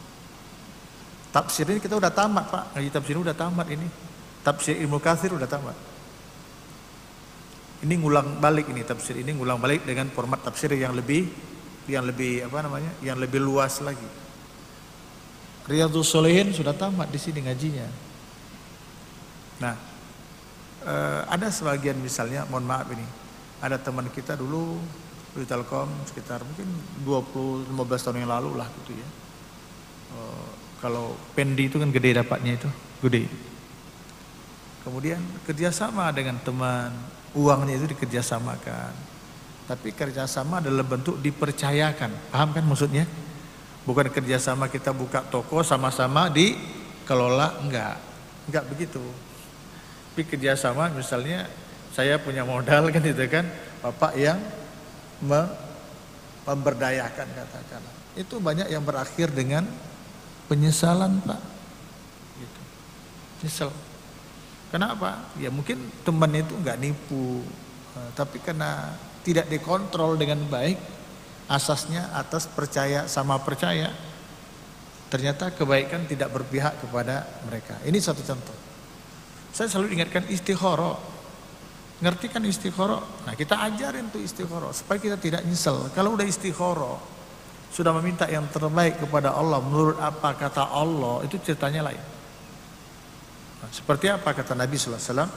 Tafsir 1.34 1.66
ini 1.66 1.82
kita 1.82 1.98
udah 1.98 2.14
tamat 2.14 2.46
pak. 2.46 2.64
Ngaji 2.78 2.90
tafsir 2.94 3.16
udah 3.18 3.34
tamat 3.34 3.66
ini. 3.66 3.86
Tafsir 4.46 4.78
ilmu 4.78 5.02
kasir 5.02 5.34
udah 5.34 5.50
tamat. 5.50 5.74
Ini 7.82 7.98
ngulang 7.98 8.38
balik 8.38 8.70
ini 8.70 8.86
tafsir 8.86 9.18
ini 9.18 9.34
ngulang 9.34 9.58
balik 9.58 9.82
dengan 9.82 10.06
format 10.14 10.40
tafsir 10.40 10.70
yang 10.78 10.94
lebih 10.94 11.26
yang 11.90 12.06
lebih 12.06 12.48
apa 12.48 12.64
namanya 12.64 12.96
yang 13.04 13.20
lebih 13.20 13.44
luas 13.44 13.84
lagi 13.84 14.23
Riyadhus 15.64 16.12
Solehin 16.12 16.52
sudah 16.52 16.76
tamat 16.76 17.08
di 17.08 17.18
sini 17.18 17.44
ngajinya 17.44 17.88
nah 19.62 19.74
eh, 20.84 21.22
ada 21.30 21.48
sebagian 21.48 21.96
misalnya 21.98 22.44
mohon 22.50 22.66
maaf 22.66 22.88
ini 22.92 23.06
ada 23.62 23.80
teman 23.80 24.10
kita 24.12 24.36
dulu 24.36 24.76
di 25.34 25.46
Telkom 25.48 25.90
sekitar 26.06 26.46
mungkin 26.46 26.68
20 27.02 27.72
15 27.74 28.04
tahun 28.04 28.16
yang 28.22 28.30
lalu 28.30 28.50
lah 28.60 28.68
gitu 28.82 28.92
ya 28.94 29.08
eh, 30.18 30.48
kalau 30.82 31.16
pendi 31.32 31.70
itu 31.70 31.80
kan 31.80 31.88
gede 31.88 32.20
dapatnya 32.20 32.60
itu 32.60 32.68
gede 33.02 33.24
kemudian 34.84 35.22
kerjasama 35.48 36.12
dengan 36.12 36.36
teman 36.44 36.92
uangnya 37.34 37.74
itu 37.82 37.86
dikerjasamakan. 37.92 38.94
Tapi 39.64 39.96
kerjasama 39.96 40.62
adalah 40.62 40.86
bentuk 40.86 41.18
dipercayakan. 41.18 42.30
Paham 42.30 42.48
kan 42.54 42.64
maksudnya? 42.64 43.04
Bukan 43.84 44.08
kerjasama 44.08 44.72
kita 44.72 44.96
buka 44.96 45.20
toko 45.28 45.60
sama-sama 45.60 46.32
dikelola, 46.32 47.60
enggak. 47.60 48.00
Enggak 48.48 48.64
begitu. 48.72 49.04
Tapi 50.12 50.24
kerjasama 50.24 50.88
misalnya 50.94 51.44
saya 51.92 52.16
punya 52.16 52.48
modal 52.48 52.88
kan 52.88 53.04
itu 53.04 53.24
kan, 53.28 53.44
Bapak 53.84 54.16
yang 54.16 54.40
memberdayakan 56.44 57.28
katakanlah. 57.28 57.94
Itu 58.16 58.40
banyak 58.40 58.72
yang 58.72 58.80
berakhir 58.86 59.28
dengan 59.34 59.68
penyesalan 60.48 61.20
Pak. 61.24 61.40
Gitu. 62.40 62.60
Nyesel. 63.44 63.70
Kenapa? 64.72 65.28
Ya 65.38 65.52
mungkin 65.52 65.78
teman 66.02 66.34
itu 66.34 66.56
nggak 66.56 66.80
nipu, 66.80 67.44
eh, 67.94 68.10
tapi 68.16 68.42
karena 68.42 68.96
tidak 69.22 69.46
dikontrol 69.46 70.18
dengan 70.18 70.42
baik, 70.50 70.78
asasnya 71.48 72.12
atas 72.16 72.48
percaya 72.48 73.04
sama 73.10 73.36
percaya, 73.40 73.92
ternyata 75.12 75.52
kebaikan 75.52 76.08
tidak 76.08 76.32
berpihak 76.32 76.80
kepada 76.80 77.28
mereka. 77.46 77.78
Ini 77.84 77.98
satu 78.00 78.24
contoh. 78.24 78.56
Saya 79.54 79.70
selalu 79.70 80.00
ingatkan 80.00 80.26
istighoro. 80.26 80.98
Ngerti 82.02 82.26
kan 82.26 82.42
istighoro? 82.42 83.22
Nah 83.22 83.38
kita 83.38 83.62
ajarin 83.70 84.10
tuh 84.10 84.18
istighoro 84.18 84.74
supaya 84.74 84.98
kita 84.98 85.14
tidak 85.14 85.46
nyesel. 85.46 85.94
Kalau 85.94 86.18
udah 86.18 86.26
istighoro, 86.26 86.98
sudah 87.70 87.94
meminta 87.94 88.26
yang 88.26 88.50
terbaik 88.50 88.98
kepada 88.98 89.34
Allah 89.34 89.62
menurut 89.62 89.98
apa 90.02 90.34
kata 90.34 90.74
Allah, 90.74 91.22
itu 91.22 91.38
ceritanya 91.38 91.86
lain. 91.86 92.02
Seperti 93.70 94.10
apa 94.10 94.34
kata 94.34 94.58
Nabi 94.58 94.76
wasallam? 94.76 95.30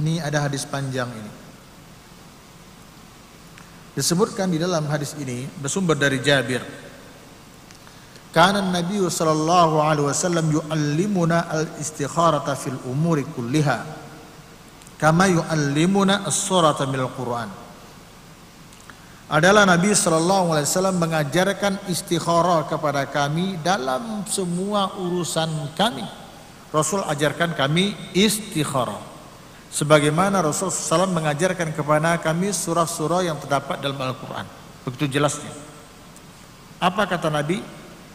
Ini 0.00 0.24
ada 0.24 0.48
hadis 0.48 0.64
panjang 0.64 1.08
ini. 1.12 1.32
Disebutkan 3.92 4.48
di 4.48 4.56
dalam 4.56 4.88
hadis 4.88 5.12
ini 5.20 5.44
bersumber 5.60 5.92
dari 5.92 6.16
Jabir. 6.24 6.64
Kana 8.32 8.64
Nabi 8.64 8.96
sallallahu 9.04 9.84
alaihi 9.84 10.08
wasallam 10.08 10.48
yuallimuna 10.48 11.52
al-istikharata 11.52 12.56
fil 12.56 12.80
umuri 12.88 13.28
kulliha 13.28 13.84
kama 14.96 15.28
yuallimuna 15.28 16.24
as-surata 16.24 16.88
minal 16.88 17.12
Qur'an. 17.12 17.52
Adalah 19.28 19.68
Nabi 19.68 19.92
sallallahu 19.92 20.56
alaihi 20.56 20.68
wasallam 20.72 20.96
mengajarkan 20.96 21.84
istikharah 21.92 22.64
kepada 22.64 23.04
kami 23.04 23.60
dalam 23.60 24.24
semua 24.24 24.96
urusan 24.96 25.76
kami 25.76 26.04
Rasul 26.72 27.04
ajarkan 27.04 27.52
kami 27.52 27.92
istikharah. 28.16 29.11
Sebagaimana 29.72 30.44
Rasul 30.44 30.68
SAW 30.68 31.08
mengajarkan 31.08 31.72
kepada 31.72 32.20
kami 32.20 32.52
surah-surah 32.52 33.24
yang 33.24 33.40
terdapat 33.40 33.80
dalam 33.80 33.96
Al-Quran. 33.96 34.44
Begitu 34.84 35.16
jelasnya. 35.16 35.48
Apa 36.76 37.08
kata 37.08 37.32
Nabi? 37.32 37.64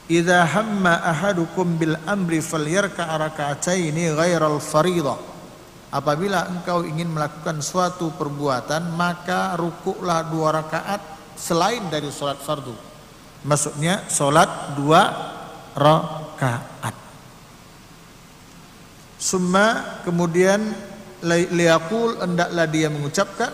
Idza 0.07 0.45
hamma 0.45 1.01
ahadukum 1.01 1.81
bil 1.81 1.97
amri 2.05 2.45
falyarka 2.45 3.09
raka'ataini 3.09 4.13
ghairal 4.13 4.61
faridah. 4.61 5.17
Apabila 5.89 6.45
engkau 6.45 6.85
ingin 6.85 7.09
melakukan 7.09 7.63
suatu 7.63 8.13
perbuatan, 8.13 8.93
maka 8.93 9.57
rukuklah 9.57 10.29
dua 10.29 10.61
rakaat 10.61 11.01
selain 11.33 11.89
dari 11.89 12.13
sholat 12.13 12.37
fardu. 12.37 12.75
Maksudnya 13.47 14.05
sholat 14.11 14.77
dua 14.77 15.09
rakaat. 15.73 16.95
Summa 19.17 19.99
kemudian 20.05 20.75
liyaqul 21.25 22.21
hendaklah 22.21 22.65
dia 22.69 22.91
mengucapkan 22.91 23.49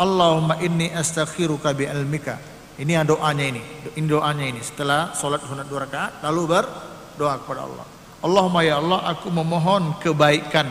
Allahumma 0.00 0.58
inni 0.58 0.90
astakhiruka 0.90 1.72
bi 1.76 1.86
ilmika. 1.86 2.36
Ini 2.80 3.04
doanya 3.04 3.44
ini. 3.44 3.62
Ini 3.94 4.06
doanya 4.08 4.44
ini 4.48 4.60
setelah 4.64 5.12
salat 5.14 5.44
sunat 5.44 5.68
dua 5.68 5.86
rakaat 5.86 6.24
lalu 6.26 6.56
berdoa 6.56 7.38
kepada 7.44 7.68
Allah. 7.68 7.86
Allahumma 8.22 8.60
ya 8.66 8.82
Allah 8.82 9.00
aku 9.14 9.28
memohon 9.30 10.00
kebaikan 10.02 10.66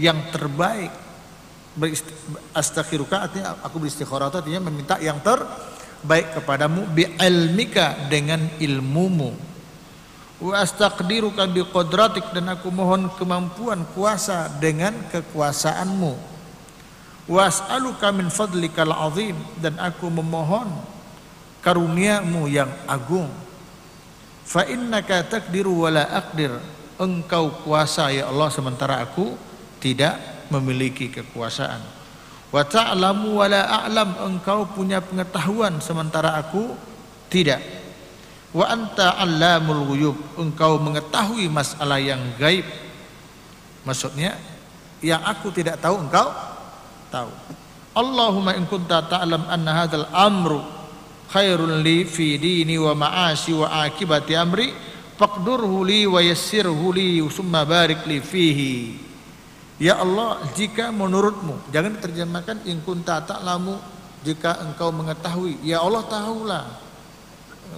yang 0.00 0.18
terbaik. 0.34 0.90
Astakhiruka 2.50 3.30
artinya 3.30 3.62
aku 3.62 3.78
beristikharah 3.78 4.34
artinya 4.34 4.66
meminta 4.66 4.98
yang 4.98 5.22
terbaik 5.22 6.42
kepadamu 6.42 6.90
bi 6.90 7.06
ilmika 7.22 8.10
dengan 8.10 8.42
ilmumu 8.58 9.47
wa 10.38 10.54
astaqdiruka 10.62 11.50
biqadratik 11.50 12.30
dan 12.30 12.54
aku 12.54 12.70
mohon 12.70 13.10
kemampuan 13.18 13.82
kuasa 13.94 14.46
dengan 14.62 14.94
kekuasaanmu. 15.10 16.14
Wa 17.28 17.50
as'aluka 17.50 18.14
min 18.14 18.30
fadlikal 18.32 18.94
azim 18.94 19.36
dan 19.60 19.76
aku 19.76 20.08
memohon 20.08 20.70
karuniamu 21.60 22.48
yang 22.48 22.70
agung. 22.86 23.28
Fa 24.48 24.64
innaka 24.64 25.26
takdiru 25.28 25.84
wa 25.84 25.92
la 25.92 26.08
aqdir 26.08 26.56
engkau 26.96 27.52
kuasa 27.66 28.08
ya 28.08 28.32
Allah 28.32 28.48
sementara 28.48 29.04
aku 29.04 29.36
tidak 29.76 30.16
memiliki 30.48 31.12
kekuasaan. 31.12 31.84
Wa 32.48 32.64
ta'lamu 32.64 33.44
wa 33.44 33.46
la 33.46 33.84
a'lam 33.84 34.16
engkau 34.24 34.64
punya 34.72 35.04
pengetahuan 35.04 35.84
sementara 35.84 36.40
aku 36.40 36.72
tidak 37.28 37.60
wa 38.52 38.64
anta 38.68 39.16
allamul 39.20 39.84
ghuyub. 39.92 40.16
Engkau 40.40 40.80
mengetahui 40.80 41.48
masalah 41.50 42.00
yang 42.00 42.20
gaib. 42.40 42.64
Maksudnya 43.84 44.36
yang 45.04 45.22
aku 45.24 45.52
tidak 45.54 45.80
tahu 45.80 46.00
engkau 46.00 46.28
tahu. 47.08 47.32
Allahumma 47.96 48.54
in 48.54 48.68
kunta 48.68 49.02
ta'lam 49.02 49.48
anna 49.50 49.84
hadzal 49.84 50.06
amru 50.14 50.62
khairun 51.32 51.82
li 51.82 52.06
fi 52.06 52.38
dini 52.38 52.78
wa 52.78 52.94
ma'ashi 52.94 53.52
wa 53.58 53.82
akibati 53.82 54.38
amri 54.38 54.70
faqdurhu 55.18 55.82
li 55.82 56.06
wa 56.06 56.22
yassirhu 56.22 56.94
li 56.94 57.18
summa 57.26 57.66
barik 57.66 58.06
li 58.06 58.22
fihi. 58.22 58.74
Ya 59.78 60.02
Allah 60.02 60.42
jika 60.58 60.90
menurutmu 60.90 61.70
jangan 61.70 61.94
diterjemahkan 61.98 62.66
in 62.66 62.82
kunta 62.82 63.22
ta'lamu 63.22 63.78
jika 64.26 64.62
engkau 64.62 64.90
mengetahui. 64.90 65.62
Ya 65.62 65.78
Allah 65.82 66.02
tahulah 66.06 66.87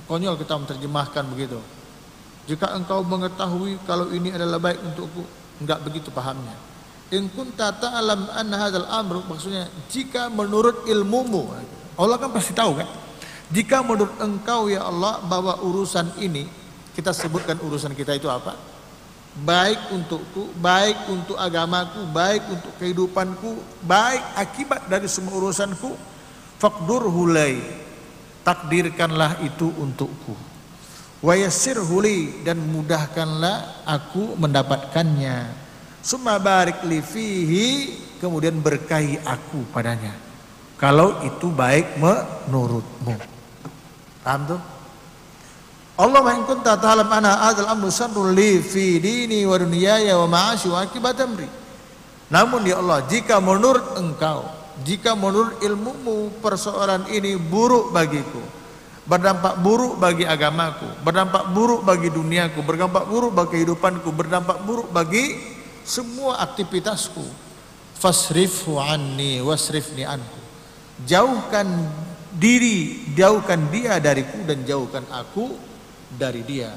konyol 0.07 0.38
kita 0.38 0.55
menerjemahkan 0.59 1.24
begitu. 1.31 1.59
Jika 2.50 2.74
engkau 2.74 3.07
mengetahui 3.07 3.79
kalau 3.87 4.11
ini 4.11 4.35
adalah 4.35 4.59
baik 4.59 4.81
untukku, 4.83 5.22
enggak 5.62 5.79
begitu 5.87 6.11
pahamnya. 6.11 6.57
In 7.11 7.26
kunta 7.31 7.74
ta'lam 7.74 8.31
anna 8.31 8.57
hadzal 8.59 8.87
amr 8.87 9.26
maksudnya 9.26 9.66
jika 9.90 10.31
menurut 10.31 10.87
ilmumu 10.87 11.50
Allah 11.98 12.16
kan 12.22 12.31
pasti 12.31 12.55
tahu 12.55 12.79
kan 12.79 12.87
jika 13.50 13.83
menurut 13.83 14.14
engkau 14.22 14.70
ya 14.70 14.87
Allah 14.87 15.18
bahwa 15.26 15.59
urusan 15.59 16.22
ini 16.22 16.46
kita 16.94 17.11
sebutkan 17.11 17.59
urusan 17.66 17.98
kita 17.98 18.14
itu 18.14 18.31
apa 18.31 18.55
baik 19.42 19.90
untukku 19.90 20.55
baik 20.62 21.11
untuk 21.11 21.35
agamaku 21.35 22.07
baik 22.14 22.46
untuk 22.46 22.72
kehidupanku 22.79 23.59
baik 23.83 24.22
akibat 24.38 24.87
dari 24.87 25.11
semua 25.11 25.35
urusanku 25.35 25.90
faqdur 26.62 27.11
hulai 27.11 27.59
takdirkanlah 28.44 29.40
itu 29.44 29.68
untukku. 29.76 30.35
Wa 31.20 31.37
huli 31.85 32.40
dan 32.40 32.57
mudahkanlah 32.57 33.85
aku 33.85 34.40
mendapatkannya. 34.40 35.53
Summa 36.00 36.40
barik 36.40 36.81
li 36.88 37.05
fihi 37.05 37.68
kemudian 38.16 38.57
berkahi 38.57 39.20
aku 39.20 39.68
padanya. 39.68 40.16
Kalau 40.81 41.20
itu 41.29 41.53
baik 41.53 42.00
menurutmu. 42.00 43.20
Paham 44.24 44.40
tuh? 44.48 44.61
Allah 46.00 46.24
in 46.33 46.48
kunta 46.48 46.81
ta'lam 46.81 47.12
ana 47.12 47.53
adzal 47.53 47.68
amru 47.68 47.92
sanrul 47.92 48.33
li 48.33 48.64
fi 48.64 48.96
dini 48.96 49.44
wa 49.44 49.61
dunyaya 49.61 50.16
wa 50.24 50.33
ma'ashi 50.33 50.72
wa 50.72 50.81
akibat 50.81 51.20
amri. 51.20 51.44
Namun 52.33 52.64
ya 52.64 52.81
Allah 52.81 53.05
jika 53.05 53.37
menurut 53.44 54.00
engkau 54.00 54.48
jika 54.86 55.12
menurut 55.18 55.60
ilmumu 55.60 56.32
persoalan 56.40 57.08
ini 57.12 57.36
buruk 57.36 57.92
bagiku 57.92 58.60
berdampak 59.10 59.58
buruk 59.58 59.98
bagi 59.98 60.22
agamaku, 60.22 60.86
berdampak 61.02 61.50
buruk 61.50 61.82
bagi 61.82 62.14
duniaku, 62.14 62.62
berdampak 62.62 63.10
buruk 63.10 63.34
bagi 63.34 63.50
kehidupanku, 63.58 64.08
berdampak 64.14 64.62
buruk 64.62 64.86
bagi 64.94 65.34
semua 65.82 66.38
aktivitasku. 66.46 67.50
Fasrifhu 67.98 68.78
anni 68.78 69.42
wasrifni 69.42 70.06
anhu. 70.06 70.38
Jauhkan 71.04 71.66
diri, 72.32 73.12
jauhkan 73.12 73.66
dia 73.68 73.98
dariku 73.98 74.40
dan 74.46 74.62
jauhkan 74.62 75.04
aku 75.10 75.58
dari 76.14 76.46
dia. 76.46 76.70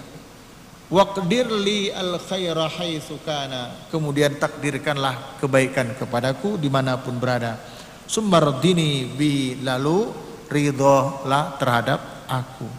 Waqdir 0.92 1.48
li 1.48 1.94
al 1.94 2.20
khaira 2.20 2.68
haitsu 2.68 3.22
kana. 3.24 3.88
Kemudian 3.88 4.36
takdirkanlah 4.36 5.40
kebaikan 5.40 5.96
kepadaku 5.96 6.60
di 6.60 6.68
mana 6.68 7.00
pun 7.00 7.16
berada. 7.16 7.56
Sumardini 8.14 9.10
bi 9.10 9.58
lalu 9.58 10.14
ridholah 10.46 11.58
terhadap 11.58 12.30
aku. 12.30 12.70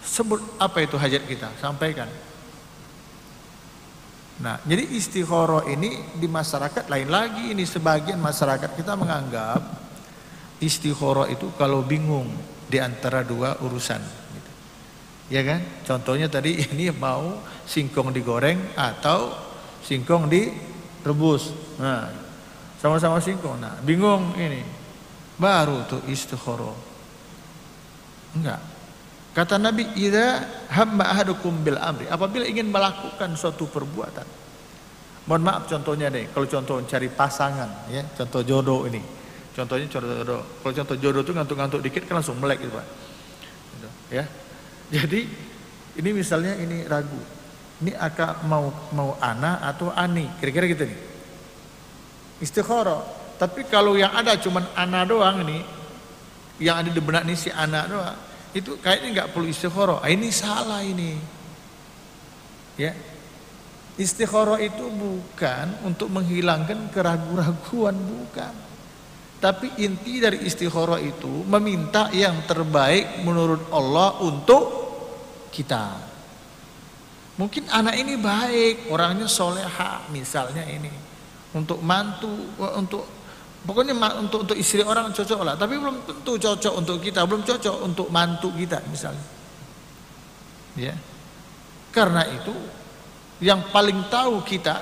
Sebut 0.00 0.40
apa 0.56 0.80
itu 0.80 0.96
hajat 0.96 1.28
kita, 1.28 1.52
sampaikan. 1.60 2.08
Nah, 4.40 4.56
jadi 4.64 4.88
istikhoro 4.96 5.68
ini 5.68 6.16
di 6.16 6.24
masyarakat 6.24 6.88
lain 6.88 7.12
lagi 7.12 7.52
ini 7.52 7.68
sebagian 7.68 8.16
masyarakat 8.16 8.72
kita 8.72 8.96
menganggap 8.96 9.60
istikhoro 10.64 11.28
itu 11.28 11.52
kalau 11.60 11.84
bingung 11.84 12.32
di 12.64 12.80
antara 12.80 13.20
dua 13.20 13.60
urusan. 13.60 14.00
Gitu. 14.32 14.52
Ya 15.28 15.44
kan? 15.44 15.60
Contohnya 15.84 16.32
tadi 16.32 16.56
ini 16.72 16.88
mau 16.96 17.44
singkong 17.68 18.08
digoreng 18.08 18.72
atau 18.72 19.36
singkong 19.84 20.32
direbus. 20.32 21.52
Nah, 21.76 22.19
sama-sama 22.80 23.20
singkong. 23.20 23.60
Nah, 23.60 23.76
bingung 23.84 24.32
ini. 24.40 24.64
Baru 25.36 25.84
tuh 25.84 26.00
istikhoro. 26.08 26.72
Enggak. 28.36 28.60
Kata 29.30 29.60
Nabi, 29.60 29.86
"Idza 29.94 30.42
hamma 30.72 31.12
ahadukum 31.12 31.60
bil 31.60 31.78
amri." 31.78 32.08
Apabila 32.10 32.42
ingin 32.44 32.72
melakukan 32.72 33.36
suatu 33.36 33.68
perbuatan. 33.68 34.26
Mohon 35.28 35.42
maaf 35.46 35.62
contohnya 35.70 36.10
deh, 36.10 36.26
kalau 36.32 36.48
contoh 36.48 36.82
cari 36.88 37.06
pasangan 37.12 37.86
ya, 37.92 38.02
contoh 38.18 38.42
jodoh 38.42 38.88
ini. 38.90 38.98
Contohnya 39.54 39.86
contoh 39.86 40.10
jodoh. 40.10 40.42
Kalau 40.64 40.72
contoh 40.82 40.96
jodoh 40.98 41.22
itu 41.22 41.32
ngantuk-ngantuk 41.36 41.80
dikit 41.84 42.02
kan 42.08 42.18
langsung 42.18 42.40
melek 42.40 42.64
gitu, 42.64 42.72
Pak. 42.74 42.86
Gitu, 43.76 43.88
ya. 44.10 44.24
Jadi 44.90 45.20
ini 46.00 46.10
misalnya 46.10 46.56
ini 46.58 46.88
ragu. 46.88 47.20
Ini 47.80 47.96
akan 47.96 48.50
mau 48.50 48.66
mau 48.92 49.16
ana 49.22 49.62
atau 49.62 49.94
ani, 49.94 50.26
kira-kira 50.42 50.66
gitu 50.68 50.84
nih. 50.84 51.09
Istikharah. 52.40 53.04
Tapi 53.40 53.64
kalau 53.68 53.96
yang 53.96 54.12
ada 54.12 54.36
cuman 54.36 54.64
ana 54.76 55.04
doang 55.08 55.44
ini, 55.48 55.64
yang 56.60 56.84
ada 56.84 56.90
di 56.92 57.00
benak 57.00 57.24
ini 57.24 57.36
si 57.36 57.48
anak 57.48 57.84
doang 57.88 58.18
itu 58.50 58.74
kayaknya 58.82 59.08
nggak 59.14 59.28
perlu 59.30 59.46
istikharah 59.46 60.02
ah, 60.02 60.10
ini 60.10 60.28
salah 60.34 60.82
ini. 60.82 61.14
Ya. 62.74 62.92
Istikharah 64.00 64.58
itu 64.64 64.88
bukan 64.88 65.84
untuk 65.84 66.08
menghilangkan 66.08 66.88
keraguan-raguan 66.88 67.96
bukan. 68.00 68.54
Tapi 69.40 69.80
inti 69.80 70.20
dari 70.20 70.44
istikharah 70.44 71.00
itu 71.00 71.44
meminta 71.48 72.08
yang 72.12 72.44
terbaik 72.44 73.24
menurut 73.24 73.68
Allah 73.72 74.20
untuk 74.24 74.64
kita. 75.52 75.96
Mungkin 77.36 77.72
anak 77.72 77.96
ini 77.96 78.20
baik 78.20 78.92
orangnya 78.92 79.24
soleha 79.28 80.04
misalnya 80.12 80.64
ini 80.68 81.09
untuk 81.54 81.78
mantu 81.82 82.30
untuk 82.58 83.20
Pokoknya 83.60 83.92
untuk 84.16 84.48
untuk 84.48 84.56
istri 84.56 84.80
orang 84.80 85.12
cocok 85.12 85.40
lah, 85.44 85.52
tapi 85.52 85.76
belum 85.76 86.08
tentu 86.08 86.40
cocok 86.40 86.80
untuk 86.80 86.96
kita, 86.96 87.28
belum 87.28 87.44
cocok 87.44 87.76
untuk 87.84 88.08
mantu 88.08 88.48
kita 88.56 88.80
misalnya. 88.88 89.20
Ya. 90.80 90.96
Karena 91.92 92.24
itu 92.24 92.56
yang 93.44 93.68
paling 93.68 94.08
tahu 94.08 94.40
kita 94.48 94.80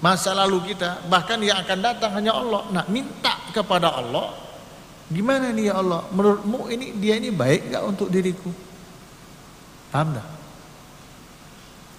masa 0.00 0.32
lalu 0.32 0.72
kita, 0.72 1.04
bahkan 1.12 1.36
yang 1.44 1.60
akan 1.60 1.78
datang 1.84 2.16
hanya 2.16 2.40
Allah. 2.40 2.64
Nah, 2.72 2.84
minta 2.88 3.36
kepada 3.52 4.00
Allah, 4.00 4.32
gimana 5.12 5.52
nih 5.52 5.68
ya 5.68 5.84
Allah? 5.84 6.08
Menurutmu 6.08 6.72
ini 6.72 6.96
dia 6.96 7.20
ini 7.20 7.28
baik 7.28 7.68
gak 7.68 7.84
untuk 7.84 8.08
diriku? 8.08 8.48
Paham? 9.92 10.16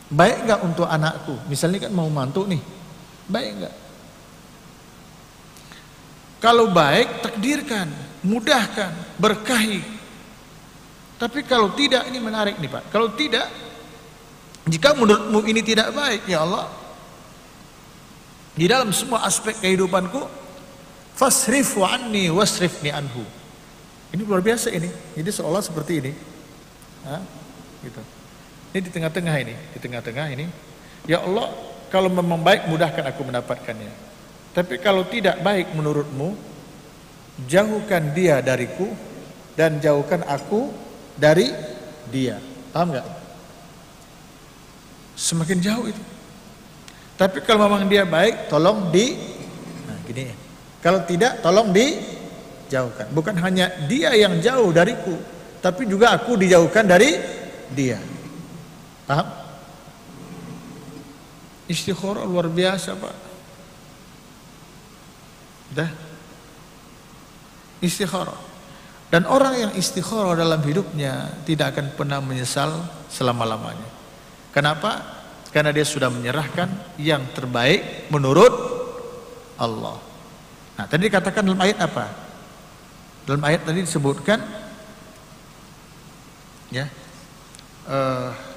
Baik 0.09 0.49
gak 0.49 0.65
untuk 0.65 0.89
anakku? 0.89 1.37
Misalnya 1.45 1.85
kan 1.85 1.93
mau 1.93 2.09
mantu 2.09 2.49
nih, 2.49 2.61
baik 3.29 3.51
gak? 3.63 3.75
Kalau 6.39 6.71
baik 6.71 7.23
takdirkan, 7.23 7.87
mudahkan, 8.23 8.91
berkahi. 9.19 9.83
Tapi 11.19 11.43
kalau 11.43 11.75
tidak 11.75 12.07
ini 12.07 12.19
menarik 12.19 12.55
nih 12.57 12.71
Pak. 12.71 12.95
Kalau 12.95 13.11
tidak 13.11 13.43
jika 14.69 14.95
menurutmu 14.95 15.43
ini 15.49 15.59
tidak 15.59 15.91
baik 15.91 16.23
ya 16.29 16.47
Allah 16.47 16.71
di 18.55 18.67
dalam 18.71 18.95
semua 18.95 19.27
aspek 19.27 19.55
kehidupanku 19.59 20.23
fasrifu 21.11 21.83
anni 21.83 22.31
wasrifni 22.31 22.95
anhu. 22.95 23.27
Ini 24.15 24.23
luar 24.23 24.39
biasa 24.39 24.71
ini. 24.71 24.87
Jadi 25.19 25.29
seolah 25.29 25.59
seperti 25.59 25.93
ini. 25.99 26.11
Gitu. 27.83 28.01
Ini 28.71 28.79
di 28.79 28.91
tengah-tengah 28.91 29.35
ini, 29.43 29.55
di 29.75 29.79
tengah-tengah 29.83 30.25
ini. 30.33 30.45
Ya 31.03 31.19
Allah, 31.19 31.51
kalau 31.89 32.07
memang 32.07 32.39
baik 32.39 32.69
mudahkan 32.69 33.05
aku 33.09 33.21
mendapatkannya. 33.25 33.91
Tapi 34.53 34.81
kalau 34.81 35.05
tidak 35.05 35.41
baik 35.41 35.73
menurutmu, 35.73 36.37
jauhkan 37.45 38.13
dia 38.13 38.41
dariku 38.41 38.89
dan 39.53 39.77
jauhkan 39.77 40.25
aku 40.25 40.73
dari 41.17 41.49
dia. 42.09 42.41
Paham 42.73 42.93
nggak? 42.93 43.07
Semakin 45.19 45.59
jauh 45.59 45.85
itu. 45.89 46.03
Tapi 47.19 47.43
kalau 47.43 47.67
memang 47.67 47.83
dia 47.91 48.07
baik, 48.07 48.47
tolong 48.47 48.87
di 48.93 49.11
nah 49.83 49.99
gini. 50.07 50.31
Kalau 50.79 51.03
tidak, 51.03 51.43
tolong 51.43 51.75
dijauhkan. 51.75 53.11
Bukan 53.11 53.35
hanya 53.43 53.67
dia 53.91 54.15
yang 54.15 54.39
jauh 54.39 54.71
dariku, 54.71 55.19
tapi 55.59 55.83
juga 55.83 56.15
aku 56.15 56.39
dijauhkan 56.39 56.87
dari 56.87 57.19
dia. 57.75 57.99
Paham? 59.03 59.38
Istikharah 61.69 62.25
luar 62.25 62.49
biasa, 62.49 62.97
Pak. 62.97 63.15
Dah. 65.77 65.91
Istikharah. 67.77 68.41
Dan 69.13 69.29
orang 69.29 69.53
yang 69.57 69.71
istikharah 69.77 70.33
dalam 70.33 70.61
hidupnya 70.65 71.29
tidak 71.45 71.77
akan 71.77 71.93
pernah 71.93 72.19
menyesal 72.21 72.73
selama-lamanya. 73.09 73.85
Kenapa? 74.49 75.21
Karena 75.53 75.69
dia 75.69 75.85
sudah 75.85 76.09
menyerahkan 76.09 76.97
yang 76.97 77.25
terbaik 77.33 78.09
menurut 78.09 78.53
Allah. 79.57 79.97
Nah, 80.77 80.85
tadi 80.89 81.09
dikatakan 81.09 81.45
dalam 81.45 81.61
ayat 81.61 81.77
apa? 81.81 82.05
Dalam 83.29 83.41
ayat 83.45 83.61
tadi 83.65 83.85
disebutkan 83.85 84.41
ya. 86.73 86.89
Uh, 87.89 88.48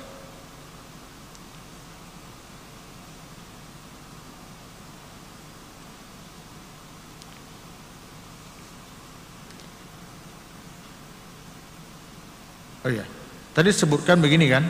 Oh 12.83 12.90
iya. 12.90 13.07
Tadi 13.53 13.71
sebutkan 13.71 14.18
begini 14.18 14.51
kan. 14.51 14.64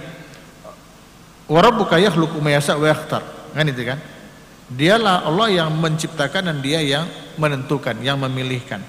Warabbuka 1.48 1.96
yakhluqu 2.00 2.38
ma 2.40 2.52
yasha 2.52 2.76
wa 2.76 2.86
yakhtar. 2.88 3.22
Kan 3.52 3.66
itu 3.68 3.82
kan? 3.84 3.98
Dialah 4.72 5.28
Allah 5.28 5.48
yang 5.64 5.70
menciptakan 5.76 6.48
dan 6.48 6.58
dia 6.64 6.80
yang 6.80 7.04
menentukan, 7.36 8.00
yang 8.00 8.16
memilihkan. 8.20 8.80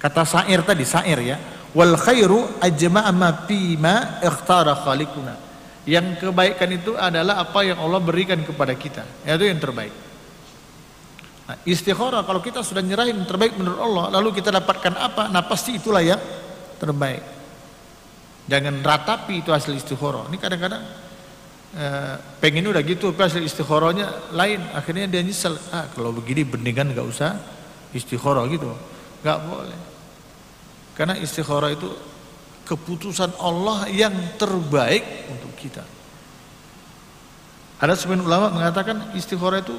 Kata 0.00 0.24
syair 0.24 0.64
tadi, 0.64 0.84
syair 0.84 1.18
ya. 1.20 1.36
Wal 1.76 1.94
khairu 1.94 2.58
ajma'a 2.58 3.12
ma 3.12 3.30
ma 3.78 3.94
ikhtara 4.24 4.72
khaliquna. 4.80 5.34
Yang 5.84 6.24
kebaikan 6.24 6.70
itu 6.72 6.92
adalah 6.96 7.40
apa 7.40 7.60
yang 7.64 7.80
Allah 7.80 8.00
berikan 8.00 8.40
kepada 8.40 8.72
kita. 8.76 9.04
Itu 9.24 9.44
yang 9.44 9.60
terbaik. 9.60 9.92
Nah, 11.50 11.58
kalau 12.22 12.40
kita 12.40 12.62
sudah 12.62 12.78
nyerahin 12.78 13.26
terbaik 13.26 13.58
menurut 13.58 13.80
Allah, 13.82 14.04
lalu 14.20 14.38
kita 14.38 14.54
dapatkan 14.54 14.94
apa? 14.94 15.26
Nah 15.34 15.42
pasti 15.44 15.76
itulah 15.82 15.98
yang 15.98 16.20
terbaik. 16.78 17.39
Jangan 18.48 18.80
ratapi 18.80 19.44
itu 19.44 19.50
hasil 19.52 19.76
istikharah. 19.76 20.28
Ini 20.32 20.36
kadang-kadang 20.40 20.82
eh, 21.76 22.14
pengen 22.40 22.70
udah 22.70 22.82
gitu, 22.86 23.12
hasil 23.12 23.42
istikharahnya 23.44 24.32
lain. 24.32 24.60
Akhirnya 24.72 25.10
dia 25.10 25.20
nyesel. 25.20 25.58
Ah 25.74 25.90
kalau 25.92 26.14
begini 26.14 26.46
beningan 26.46 26.94
nggak 26.94 27.06
usah 27.06 27.36
istikharah 27.92 28.46
gitu, 28.48 28.70
nggak 29.20 29.38
boleh. 29.44 29.80
Karena 30.96 31.14
istikharah 31.18 31.72
itu 31.74 31.88
keputusan 32.64 33.34
Allah 33.42 33.90
yang 33.90 34.14
terbaik 34.38 35.26
untuk 35.26 35.52
kita. 35.58 35.82
Ada 37.80 37.96
sebagian 37.96 38.28
ulama 38.28 38.52
mengatakan 38.52 39.10
istikharah 39.16 39.64
itu 39.64 39.74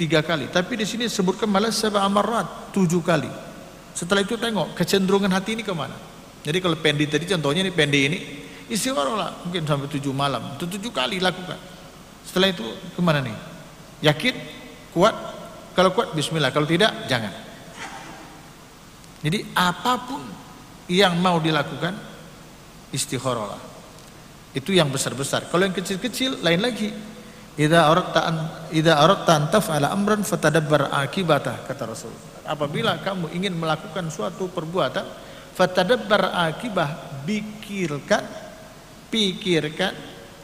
tiga 0.00 0.24
kali. 0.24 0.48
Tapi 0.48 0.80
di 0.80 0.86
sini 0.88 1.04
sebutkan 1.10 1.50
malah 1.50 1.68
sebab 1.68 2.00
amarat 2.00 2.72
tujuh 2.72 3.04
kali. 3.04 3.28
Setelah 3.92 4.24
itu 4.24 4.40
tengok 4.40 4.72
kecenderungan 4.72 5.28
hati 5.28 5.58
ini 5.58 5.66
ke 5.66 5.74
mana. 5.76 6.09
Jadi 6.40 6.58
kalau 6.58 6.76
pendi 6.80 7.04
tadi 7.04 7.28
contohnya 7.28 7.60
ini 7.60 7.72
pendi 7.72 8.00
ini 8.08 8.18
istighfarah 8.72 9.44
mungkin 9.44 9.62
sampai 9.68 9.88
tujuh 9.92 10.14
malam. 10.14 10.56
Itu 10.56 10.64
tujuh 10.64 10.88
kali 10.88 11.20
lakukan. 11.20 11.58
Setelah 12.24 12.48
itu 12.54 12.64
ke 12.94 13.00
mana 13.02 13.20
nih? 13.20 13.36
Yakin? 14.06 14.34
Kuat? 14.94 15.14
Kalau 15.76 15.90
kuat 15.92 16.16
Bismillah. 16.16 16.54
Kalau 16.54 16.64
tidak 16.64 17.10
jangan. 17.10 17.34
Jadi 19.20 19.44
apa 19.52 20.00
pun 20.08 20.22
yang 20.88 21.20
mau 21.20 21.36
dilakukan 21.38 21.92
istikharah 22.90 23.60
Itu 24.56 24.72
yang 24.72 24.88
besar-besar. 24.88 25.46
Kalau 25.52 25.62
yang 25.62 25.76
kecil-kecil 25.76 26.40
lain 26.40 26.64
lagi. 26.64 26.90
Idza 27.60 27.92
aradta 27.92 28.20
an 28.24 28.36
idza 28.72 28.96
aradta 28.96 29.32
an 29.36 29.44
taf'ala 29.52 29.92
amran 29.92 30.24
fatadabbar 30.24 30.88
akibatah 30.96 31.68
kata 31.68 31.92
Rasul. 31.92 32.14
Apabila 32.46 32.96
kamu 33.04 33.36
ingin 33.36 33.52
melakukan 33.52 34.08
suatu 34.08 34.48
perbuatan, 34.48 35.04
fatadabbar 35.60 36.32
akibah, 36.48 37.20
pikirkan 37.28 38.24
pikirkan 39.12 39.92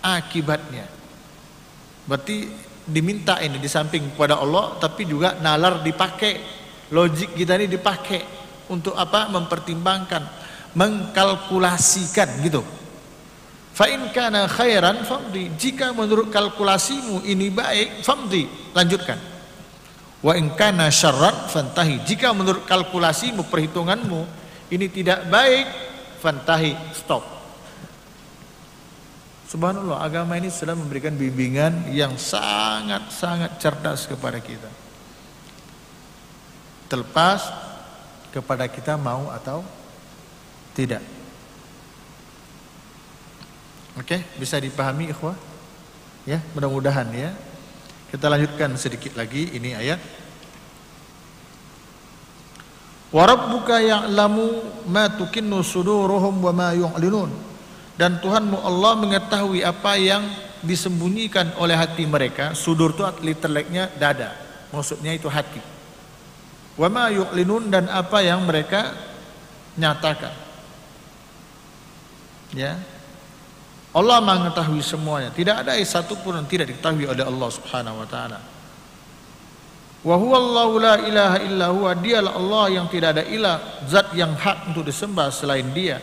akibatnya. 0.04 0.84
Berarti 2.04 2.52
diminta 2.84 3.40
ini 3.40 3.56
di 3.56 3.70
samping 3.70 4.12
kepada 4.12 4.36
Allah 4.42 4.76
tapi 4.76 5.08
juga 5.08 5.38
nalar 5.40 5.80
dipakai. 5.80 6.58
Logik 6.86 7.34
kita 7.34 7.58
ini 7.58 7.66
dipakai 7.66 8.22
untuk 8.70 8.94
apa? 8.94 9.26
Mempertimbangkan, 9.26 10.22
mengkalkulasikan 10.78 12.46
gitu. 12.46 12.62
Fa 13.74 13.90
in 13.90 14.06
kana 14.14 14.46
khairan 14.46 15.02
famdi. 15.02 15.50
Jika 15.58 15.90
menurut 15.90 16.30
kalkulasimu 16.30 17.26
ini 17.26 17.50
baik, 17.50 18.06
famdi, 18.06 18.46
lanjutkan. 18.70 19.18
Wa 20.22 20.38
in 20.38 20.54
kana 20.54 20.86
syarran 20.86 21.50
fantahi. 21.50 22.06
Jika 22.06 22.30
menurut 22.30 22.62
kalkulasimu, 22.70 23.50
perhitunganmu 23.50 24.45
ini 24.72 24.86
tidak 24.90 25.28
baik, 25.30 25.66
fantahi, 26.18 26.74
stop. 26.96 27.22
Subhanallah, 29.46 30.02
agama 30.02 30.34
ini 30.34 30.50
sudah 30.50 30.74
memberikan 30.74 31.14
bimbingan 31.14 31.86
yang 31.94 32.18
sangat-sangat 32.18 33.62
cerdas 33.62 34.10
kepada 34.10 34.42
kita. 34.42 34.66
Terlepas 36.90 37.46
kepada 38.34 38.66
kita 38.66 38.98
mau 38.98 39.30
atau 39.30 39.62
tidak. 40.74 41.00
Oke, 43.96 44.20
bisa 44.36 44.58
dipahami 44.60 45.08
ikhwah? 45.14 45.38
Ya, 46.26 46.42
mudah-mudahan 46.52 47.06
ya. 47.14 47.30
Kita 48.10 48.26
lanjutkan 48.26 48.74
sedikit 48.76 49.14
lagi 49.14 49.56
ini 49.56 49.72
ayat. 49.72 50.02
Wa 53.14 53.22
rabbuka 53.22 53.78
ya'lamu 53.78 54.62
ma 54.90 55.06
tukinnu 55.06 55.62
suduruhum 55.62 56.42
wa 56.42 56.52
ma 56.52 56.68
yu'linun. 56.74 57.30
Dan 57.96 58.20
Tuhanmu 58.20 58.60
Allah 58.60 58.92
mengetahui 58.98 59.64
apa 59.64 59.96
yang 59.96 60.26
disembunyikan 60.60 61.56
oleh 61.56 61.78
hati 61.78 62.04
mereka. 62.04 62.52
Sudur 62.52 62.92
itu 62.92 63.02
literalnya 63.22 63.88
dada. 63.96 64.34
Maksudnya 64.74 65.14
itu 65.14 65.30
hati. 65.30 65.62
Wa 66.76 66.92
ma 66.92 67.08
yu'linun 67.08 67.72
dan 67.72 67.88
apa 67.88 68.20
yang 68.20 68.44
mereka 68.44 68.92
nyatakan. 69.80 70.34
Ya, 72.54 72.78
Allah 73.96 74.20
mengetahui 74.20 74.84
semuanya. 74.84 75.32
Tidak 75.32 75.64
ada 75.64 75.72
satu 75.80 76.20
pun 76.20 76.36
yang 76.36 76.44
tidak 76.44 76.68
diketahui 76.68 77.08
oleh 77.08 77.24
Allah 77.24 77.48
Subhanahu 77.48 78.04
wa 78.04 78.08
taala. 78.08 78.55
Wa 80.06 80.14
huwallahu 80.14 80.78
la 80.78 80.94
ilaha 81.02 81.38
illa 81.42 81.66
huwa 81.74 81.90
dialah 81.98 82.38
Allah 82.38 82.64
yang 82.78 82.86
tidak 82.86 83.18
ada 83.18 83.24
ilah 83.26 83.58
zat 83.90 84.14
yang 84.14 84.38
hak 84.38 84.70
untuk 84.70 84.86
disembah 84.86 85.34
selain 85.34 85.66
dia. 85.74 85.98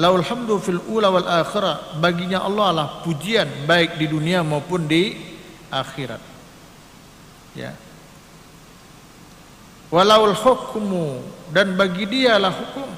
Laul 0.00 0.24
hamdu 0.24 0.56
fil 0.56 0.80
ula 0.88 1.12
wal 1.12 1.28
akhirah 1.28 2.00
baginya 2.00 2.40
Allah 2.40 2.68
lah 2.72 2.86
pujian 3.04 3.68
baik 3.68 4.00
di 4.00 4.08
dunia 4.08 4.40
maupun 4.40 4.88
di 4.88 5.12
akhirat. 5.68 6.24
Ya. 7.52 7.76
Walaul 9.92 10.32
hukmu 10.32 11.20
dan 11.52 11.76
bagi 11.76 12.08
dia 12.08 12.40
lah 12.40 12.48
hukum 12.48 12.88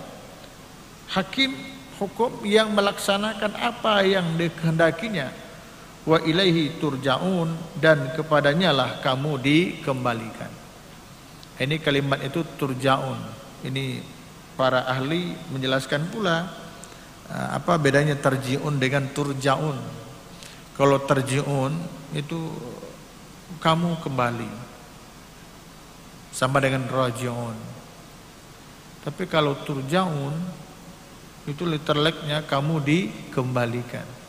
hakim 1.11 1.59
hukum 1.98 2.31
yang 2.46 2.70
melaksanakan 2.70 3.50
apa 3.59 4.07
yang 4.07 4.38
dikehendakinya 4.38 5.44
wa 6.05 6.21
ilaihi 6.21 6.77
turjaun 6.77 7.57
dan 7.81 8.12
kepadanya 8.12 8.71
lah 8.77 8.90
kamu 9.01 9.40
dikembalikan. 9.40 10.53
Ini 11.57 11.81
kalimat 11.81 12.21
itu 12.21 12.45
turjaun. 12.61 13.17
Ini 13.64 14.05
para 14.59 14.85
ahli 14.85 15.33
menjelaskan 15.49 16.12
pula 16.12 16.51
uh, 17.33 17.49
apa 17.57 17.81
bedanya 17.81 18.19
terjiun 18.21 18.77
dengan 18.77 19.09
turjaun. 19.17 19.79
Kalau 20.75 20.99
terjiun 21.01 21.73
itu 22.12 22.38
kamu 23.62 24.03
kembali. 24.05 24.53
Sama 26.35 26.59
dengan 26.59 26.90
rajiun. 26.90 27.57
Tapi 29.07 29.25
kalau 29.31 29.55
turjaun 29.62 30.35
itu 31.47 31.62
literleknya 31.62 32.43
kamu 32.43 32.83
dikembalikan. 32.83 34.24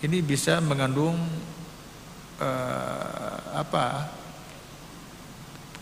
Ini 0.00 0.24
bisa 0.24 0.64
mengandung 0.64 1.12
uh, 2.40 3.36
apa 3.52 4.08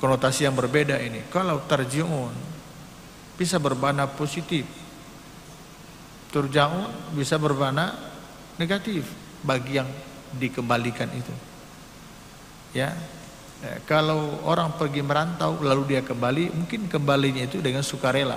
konotasi 0.03 0.47
yang 0.47 0.59
berbeda 0.59 0.99
ini. 0.99 1.23
Kalau 1.31 1.63
terjiun 1.63 2.35
bisa 3.39 3.63
bermakna 3.63 4.11
positif, 4.11 4.67
turjaun 6.35 6.91
bisa 7.15 7.39
bermakna 7.39 7.95
negatif. 8.59 9.07
Bagi 9.39 9.79
yang 9.79 9.87
dikembalikan 10.35 11.07
itu. 11.15 11.31
Ya, 12.75 12.91
eh, 13.63 13.79
kalau 13.87 14.43
orang 14.43 14.75
pergi 14.75 14.99
merantau 14.99 15.63
lalu 15.63 15.95
dia 15.95 16.03
kembali, 16.03 16.59
mungkin 16.59 16.91
kembalinya 16.91 17.47
itu 17.47 17.63
dengan 17.63 17.87
sukarela. 17.87 18.35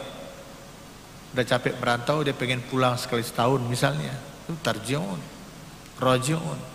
Udah 1.33 1.41
capek 1.41 1.73
merantau 1.81 2.21
dia 2.21 2.37
pengen 2.37 2.61
pulang 2.69 3.01
sekali 3.01 3.25
setahun 3.25 3.65
misalnya. 3.65 4.13
Itu 4.45 4.53
tarjiun 4.61 5.30
rojiun 6.01 6.71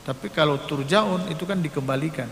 tapi 0.00 0.32
kalau 0.32 0.56
turjaun 0.64 1.28
itu 1.28 1.44
kan 1.44 1.60
dikembalikan. 1.60 2.28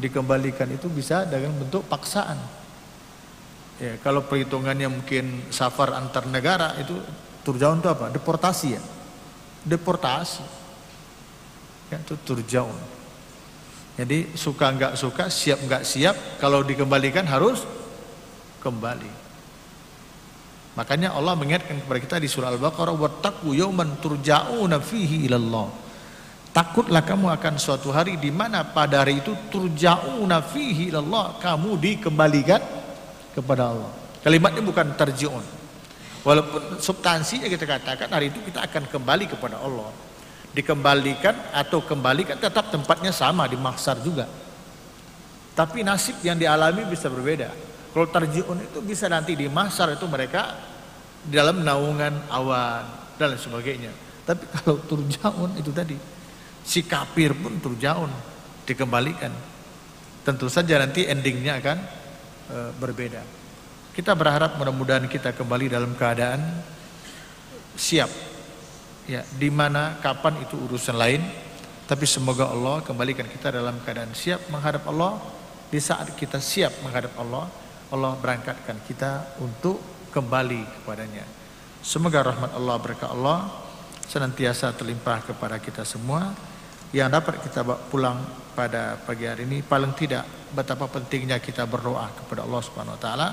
Dikembalikan 0.00 0.68
itu 0.72 0.88
bisa 0.88 1.24
dengan 1.24 1.56
bentuk 1.56 1.84
paksaan. 1.88 2.36
Ya 3.80 3.96
kalau 4.04 4.22
perhitungannya 4.28 4.92
mungkin 4.92 5.48
safar 5.48 5.96
antar 5.96 6.28
negara 6.28 6.76
itu 6.76 6.92
turjaun 7.42 7.80
itu 7.80 7.88
apa? 7.88 8.12
Deportasi 8.12 8.68
ya? 8.76 8.82
Deportasi. 9.64 10.44
Ya 11.88 11.98
itu 11.98 12.14
turjaun. 12.20 12.76
Jadi 13.96 14.36
suka 14.36 14.70
nggak 14.70 14.94
suka 14.96 15.28
siap 15.32 15.60
nggak 15.64 15.82
siap 15.84 16.16
kalau 16.40 16.62
dikembalikan 16.62 17.24
harus 17.26 17.64
kembali 18.62 19.29
Makanya 20.78 21.18
Allah 21.18 21.34
mengingatkan 21.34 21.82
kepada 21.82 21.98
kita 21.98 22.16
di 22.22 22.30
surah 22.30 22.54
Al-Baqarah 22.54 22.94
wattaqu 22.94 23.50
yawman 23.50 23.98
turja'una 23.98 24.78
fihi 24.78 25.26
ilallah. 25.26 25.66
Takutlah 26.50 27.02
kamu 27.02 27.30
akan 27.30 27.54
suatu 27.58 27.94
hari 27.94 28.18
di 28.18 28.30
mana 28.34 28.62
pada 28.66 29.02
hari 29.02 29.22
itu 29.22 29.34
turja'una 29.50 30.42
fihi 30.46 30.94
ilallah, 30.94 31.38
kamu 31.42 31.78
dikembalikan 31.78 32.62
kepada 33.34 33.70
Allah. 33.74 33.90
Kalimat 34.22 34.54
ini 34.54 34.62
bukan 34.62 34.94
terjiun. 34.94 35.44
Walaupun 36.20 36.76
substansinya 36.78 37.48
kita 37.48 37.64
katakan 37.64 38.12
hari 38.12 38.28
itu 38.28 38.38
kita 38.44 38.60
akan 38.60 38.84
kembali 38.92 39.24
kepada 39.30 39.56
Allah. 39.58 39.88
Dikembalikan 40.52 41.32
atau 41.54 41.80
kembalikan 41.80 42.36
tetap 42.36 42.68
tempatnya 42.68 43.14
sama 43.14 43.46
di 43.46 43.56
mahsyar 43.56 44.02
juga. 44.02 44.26
Tapi 45.54 45.82
nasib 45.82 46.18
yang 46.22 46.36
dialami 46.38 46.86
bisa 46.86 47.06
berbeda. 47.06 47.69
Kalau 47.90 48.06
tarjiun 48.06 48.58
itu 48.70 48.78
bisa 48.86 49.10
nanti 49.10 49.34
di 49.34 49.50
masar 49.50 49.98
itu 49.98 50.06
mereka 50.06 50.54
di 51.26 51.34
dalam 51.34 51.66
naungan 51.66 52.30
awan 52.30 52.86
dan 53.18 53.34
sebagainya. 53.34 53.90
Tapi 54.24 54.44
kalau 54.54 54.78
turjaun 54.86 55.50
itu 55.58 55.74
tadi 55.74 55.98
si 56.62 56.86
kafir 56.86 57.34
pun 57.34 57.58
turjaun 57.58 58.08
dikembalikan. 58.64 59.32
Tentu 60.22 60.46
saja 60.46 60.78
nanti 60.78 61.08
endingnya 61.08 61.58
akan 61.58 61.78
e, 62.46 62.56
berbeda. 62.78 63.22
Kita 63.90 64.14
berharap 64.14 64.54
mudah-mudahan 64.54 65.10
kita 65.10 65.34
kembali 65.34 65.66
dalam 65.72 65.98
keadaan 65.98 66.38
siap. 67.74 68.08
Ya, 69.10 69.26
di 69.34 69.50
mana 69.50 69.98
kapan 69.98 70.38
itu 70.46 70.54
urusan 70.54 70.94
lain, 70.94 71.18
tapi 71.90 72.06
semoga 72.06 72.46
Allah 72.46 72.78
kembalikan 72.86 73.26
kita 73.26 73.50
dalam 73.50 73.82
keadaan 73.82 74.14
siap 74.14 74.46
menghadap 74.46 74.86
Allah. 74.86 75.18
Di 75.70 75.78
saat 75.82 76.14
kita 76.14 76.38
siap 76.38 76.70
menghadap 76.86 77.14
Allah, 77.18 77.50
Allah 77.90 78.14
berangkatkan 78.18 78.78
kita 78.86 79.38
untuk 79.42 79.78
kembali 80.14 80.82
kepadanya. 80.82 81.26
Semoga 81.82 82.22
rahmat 82.22 82.54
Allah 82.54 82.76
berkah 82.78 83.10
Allah 83.10 83.50
senantiasa 84.06 84.74
terlimpah 84.74 85.22
kepada 85.26 85.58
kita 85.62 85.86
semua 85.86 86.34
yang 86.90 87.10
dapat 87.10 87.38
kita 87.42 87.62
pulang 87.90 88.18
pada 88.54 88.98
pagi 88.98 89.26
hari 89.26 89.46
ini 89.46 89.62
paling 89.62 89.94
tidak 89.94 90.26
betapa 90.50 90.90
pentingnya 90.90 91.38
kita 91.38 91.62
berdoa 91.70 92.10
kepada 92.10 92.42
Allah 92.42 92.62
Subhanahu 92.62 92.98
wa 92.98 93.02
taala. 93.02 93.28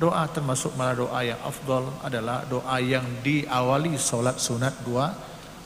Doa 0.00 0.24
termasuk 0.32 0.72
malah 0.80 0.96
doa 0.96 1.20
yang 1.20 1.40
afdal 1.44 1.92
adalah 2.00 2.48
doa 2.48 2.76
yang 2.80 3.04
diawali 3.20 4.00
solat 4.00 4.40
sunat 4.40 4.80
dua 4.80 5.12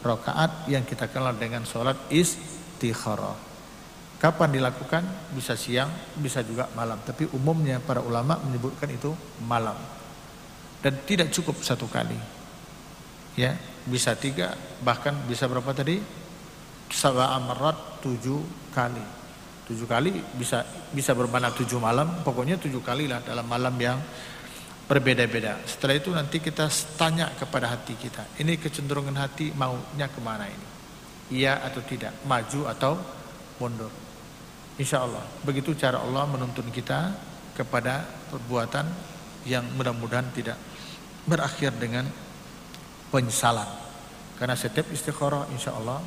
rakaat 0.03 0.67
yang 0.67 0.83
kita 0.83 1.07
kenal 1.07 1.33
dengan 1.39 1.63
solat 1.63 1.97
istikharah. 2.11 3.54
Kapan 4.25 4.57
dilakukan? 4.57 5.05
Bisa 5.37 5.53
siang, 5.53 5.93
bisa 6.17 6.41
juga 6.41 6.73
malam. 6.73 6.97
Tapi 7.05 7.29
umumnya 7.37 7.77
para 7.77 8.01
ulama 8.01 8.41
menyebutkan 8.41 8.89
itu 8.89 9.13
malam. 9.45 9.77
Dan 10.81 10.97
tidak 11.05 11.29
cukup 11.29 11.61
satu 11.61 11.85
kali. 11.93 12.17
Ya, 13.37 13.61
bisa 13.85 14.17
tiga, 14.17 14.57
bahkan 14.81 15.13
bisa 15.29 15.45
berapa 15.45 15.77
tadi? 15.77 16.25
sab'a 16.95 17.35
amarat 17.35 18.03
tujuh 18.05 18.71
kali 18.71 19.03
tujuh 19.65 19.89
kali 19.89 20.13
bisa 20.37 20.63
bisa 20.93 21.17
bermakna 21.17 21.51
tujuh 21.51 21.81
malam 21.83 22.23
pokoknya 22.23 22.61
tujuh 22.61 22.85
kali 22.85 23.11
lah 23.11 23.25
dalam 23.25 23.49
malam 23.49 23.73
yang 23.81 23.99
berbeda-beda 24.85 25.59
setelah 25.65 25.97
itu 25.97 26.13
nanti 26.13 26.39
kita 26.39 26.69
tanya 27.01 27.33
kepada 27.33 27.73
hati 27.73 27.97
kita 27.97 28.39
ini 28.39 28.61
kecenderungan 28.61 29.17
hati 29.17 29.57
maunya 29.57 30.07
ke 30.07 30.21
mana 30.21 30.45
ini 30.45 30.69
iya 31.33 31.65
atau 31.65 31.81
tidak 31.81 32.13
maju 32.29 32.61
atau 32.69 32.93
mundur 33.57 34.04
insya 34.81 35.07
Allah 35.07 35.23
begitu 35.47 35.75
cara 35.79 36.03
Allah 36.03 36.27
menuntun 36.27 36.67
kita 36.71 37.15
kepada 37.55 38.03
perbuatan 38.31 38.87
yang 39.47 39.63
mudah-mudahan 39.79 40.27
tidak 40.35 40.59
berakhir 41.25 41.73
dengan 41.79 42.05
penyesalan 43.13 43.69
karena 44.35 44.59
setiap 44.59 44.91
istikharah 44.91 45.47
insya 45.55 45.73
Allah 45.79 46.03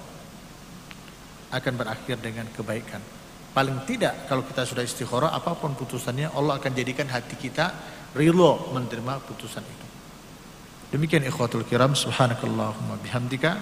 akan 1.47 1.73
berakhir 1.79 2.19
dengan 2.19 2.43
kebaikan. 2.51 2.99
Paling 3.55 3.87
tidak 3.87 4.27
kalau 4.27 4.43
kita 4.43 4.67
sudah 4.67 4.83
istikharah 4.83 5.31
apa 5.31 5.55
pun 5.55 5.73
putusannya 5.73 6.35
Allah 6.35 6.59
akan 6.59 6.71
jadikan 6.75 7.07
hati 7.07 7.39
kita 7.39 7.71
rilo 8.13 8.69
menerima 8.75 9.23
putusan 9.23 9.63
itu. 9.63 9.87
Demikian 10.93 11.23
ikhwatul 11.25 11.63
kiram 11.65 11.95
subhanakallahumma 11.95 12.99
bihamdika 13.01 13.57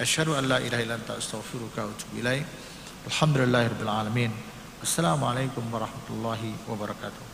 asyhadu 0.00 0.34
an 0.34 0.48
la 0.50 0.58
ilaha 0.60 0.82
illa 0.82 0.96
anta 0.96 1.16
astaghfiruka 1.20 1.86
wa. 1.86 1.94
الحمد 3.06 3.38
لله 3.38 3.66
رب 3.66 3.82
العالمين. 3.82 4.30
السلام 4.82 5.24
عليكم 5.24 5.74
ورحمة 5.74 6.08
الله 6.10 6.42
وبركاته. 6.70 7.31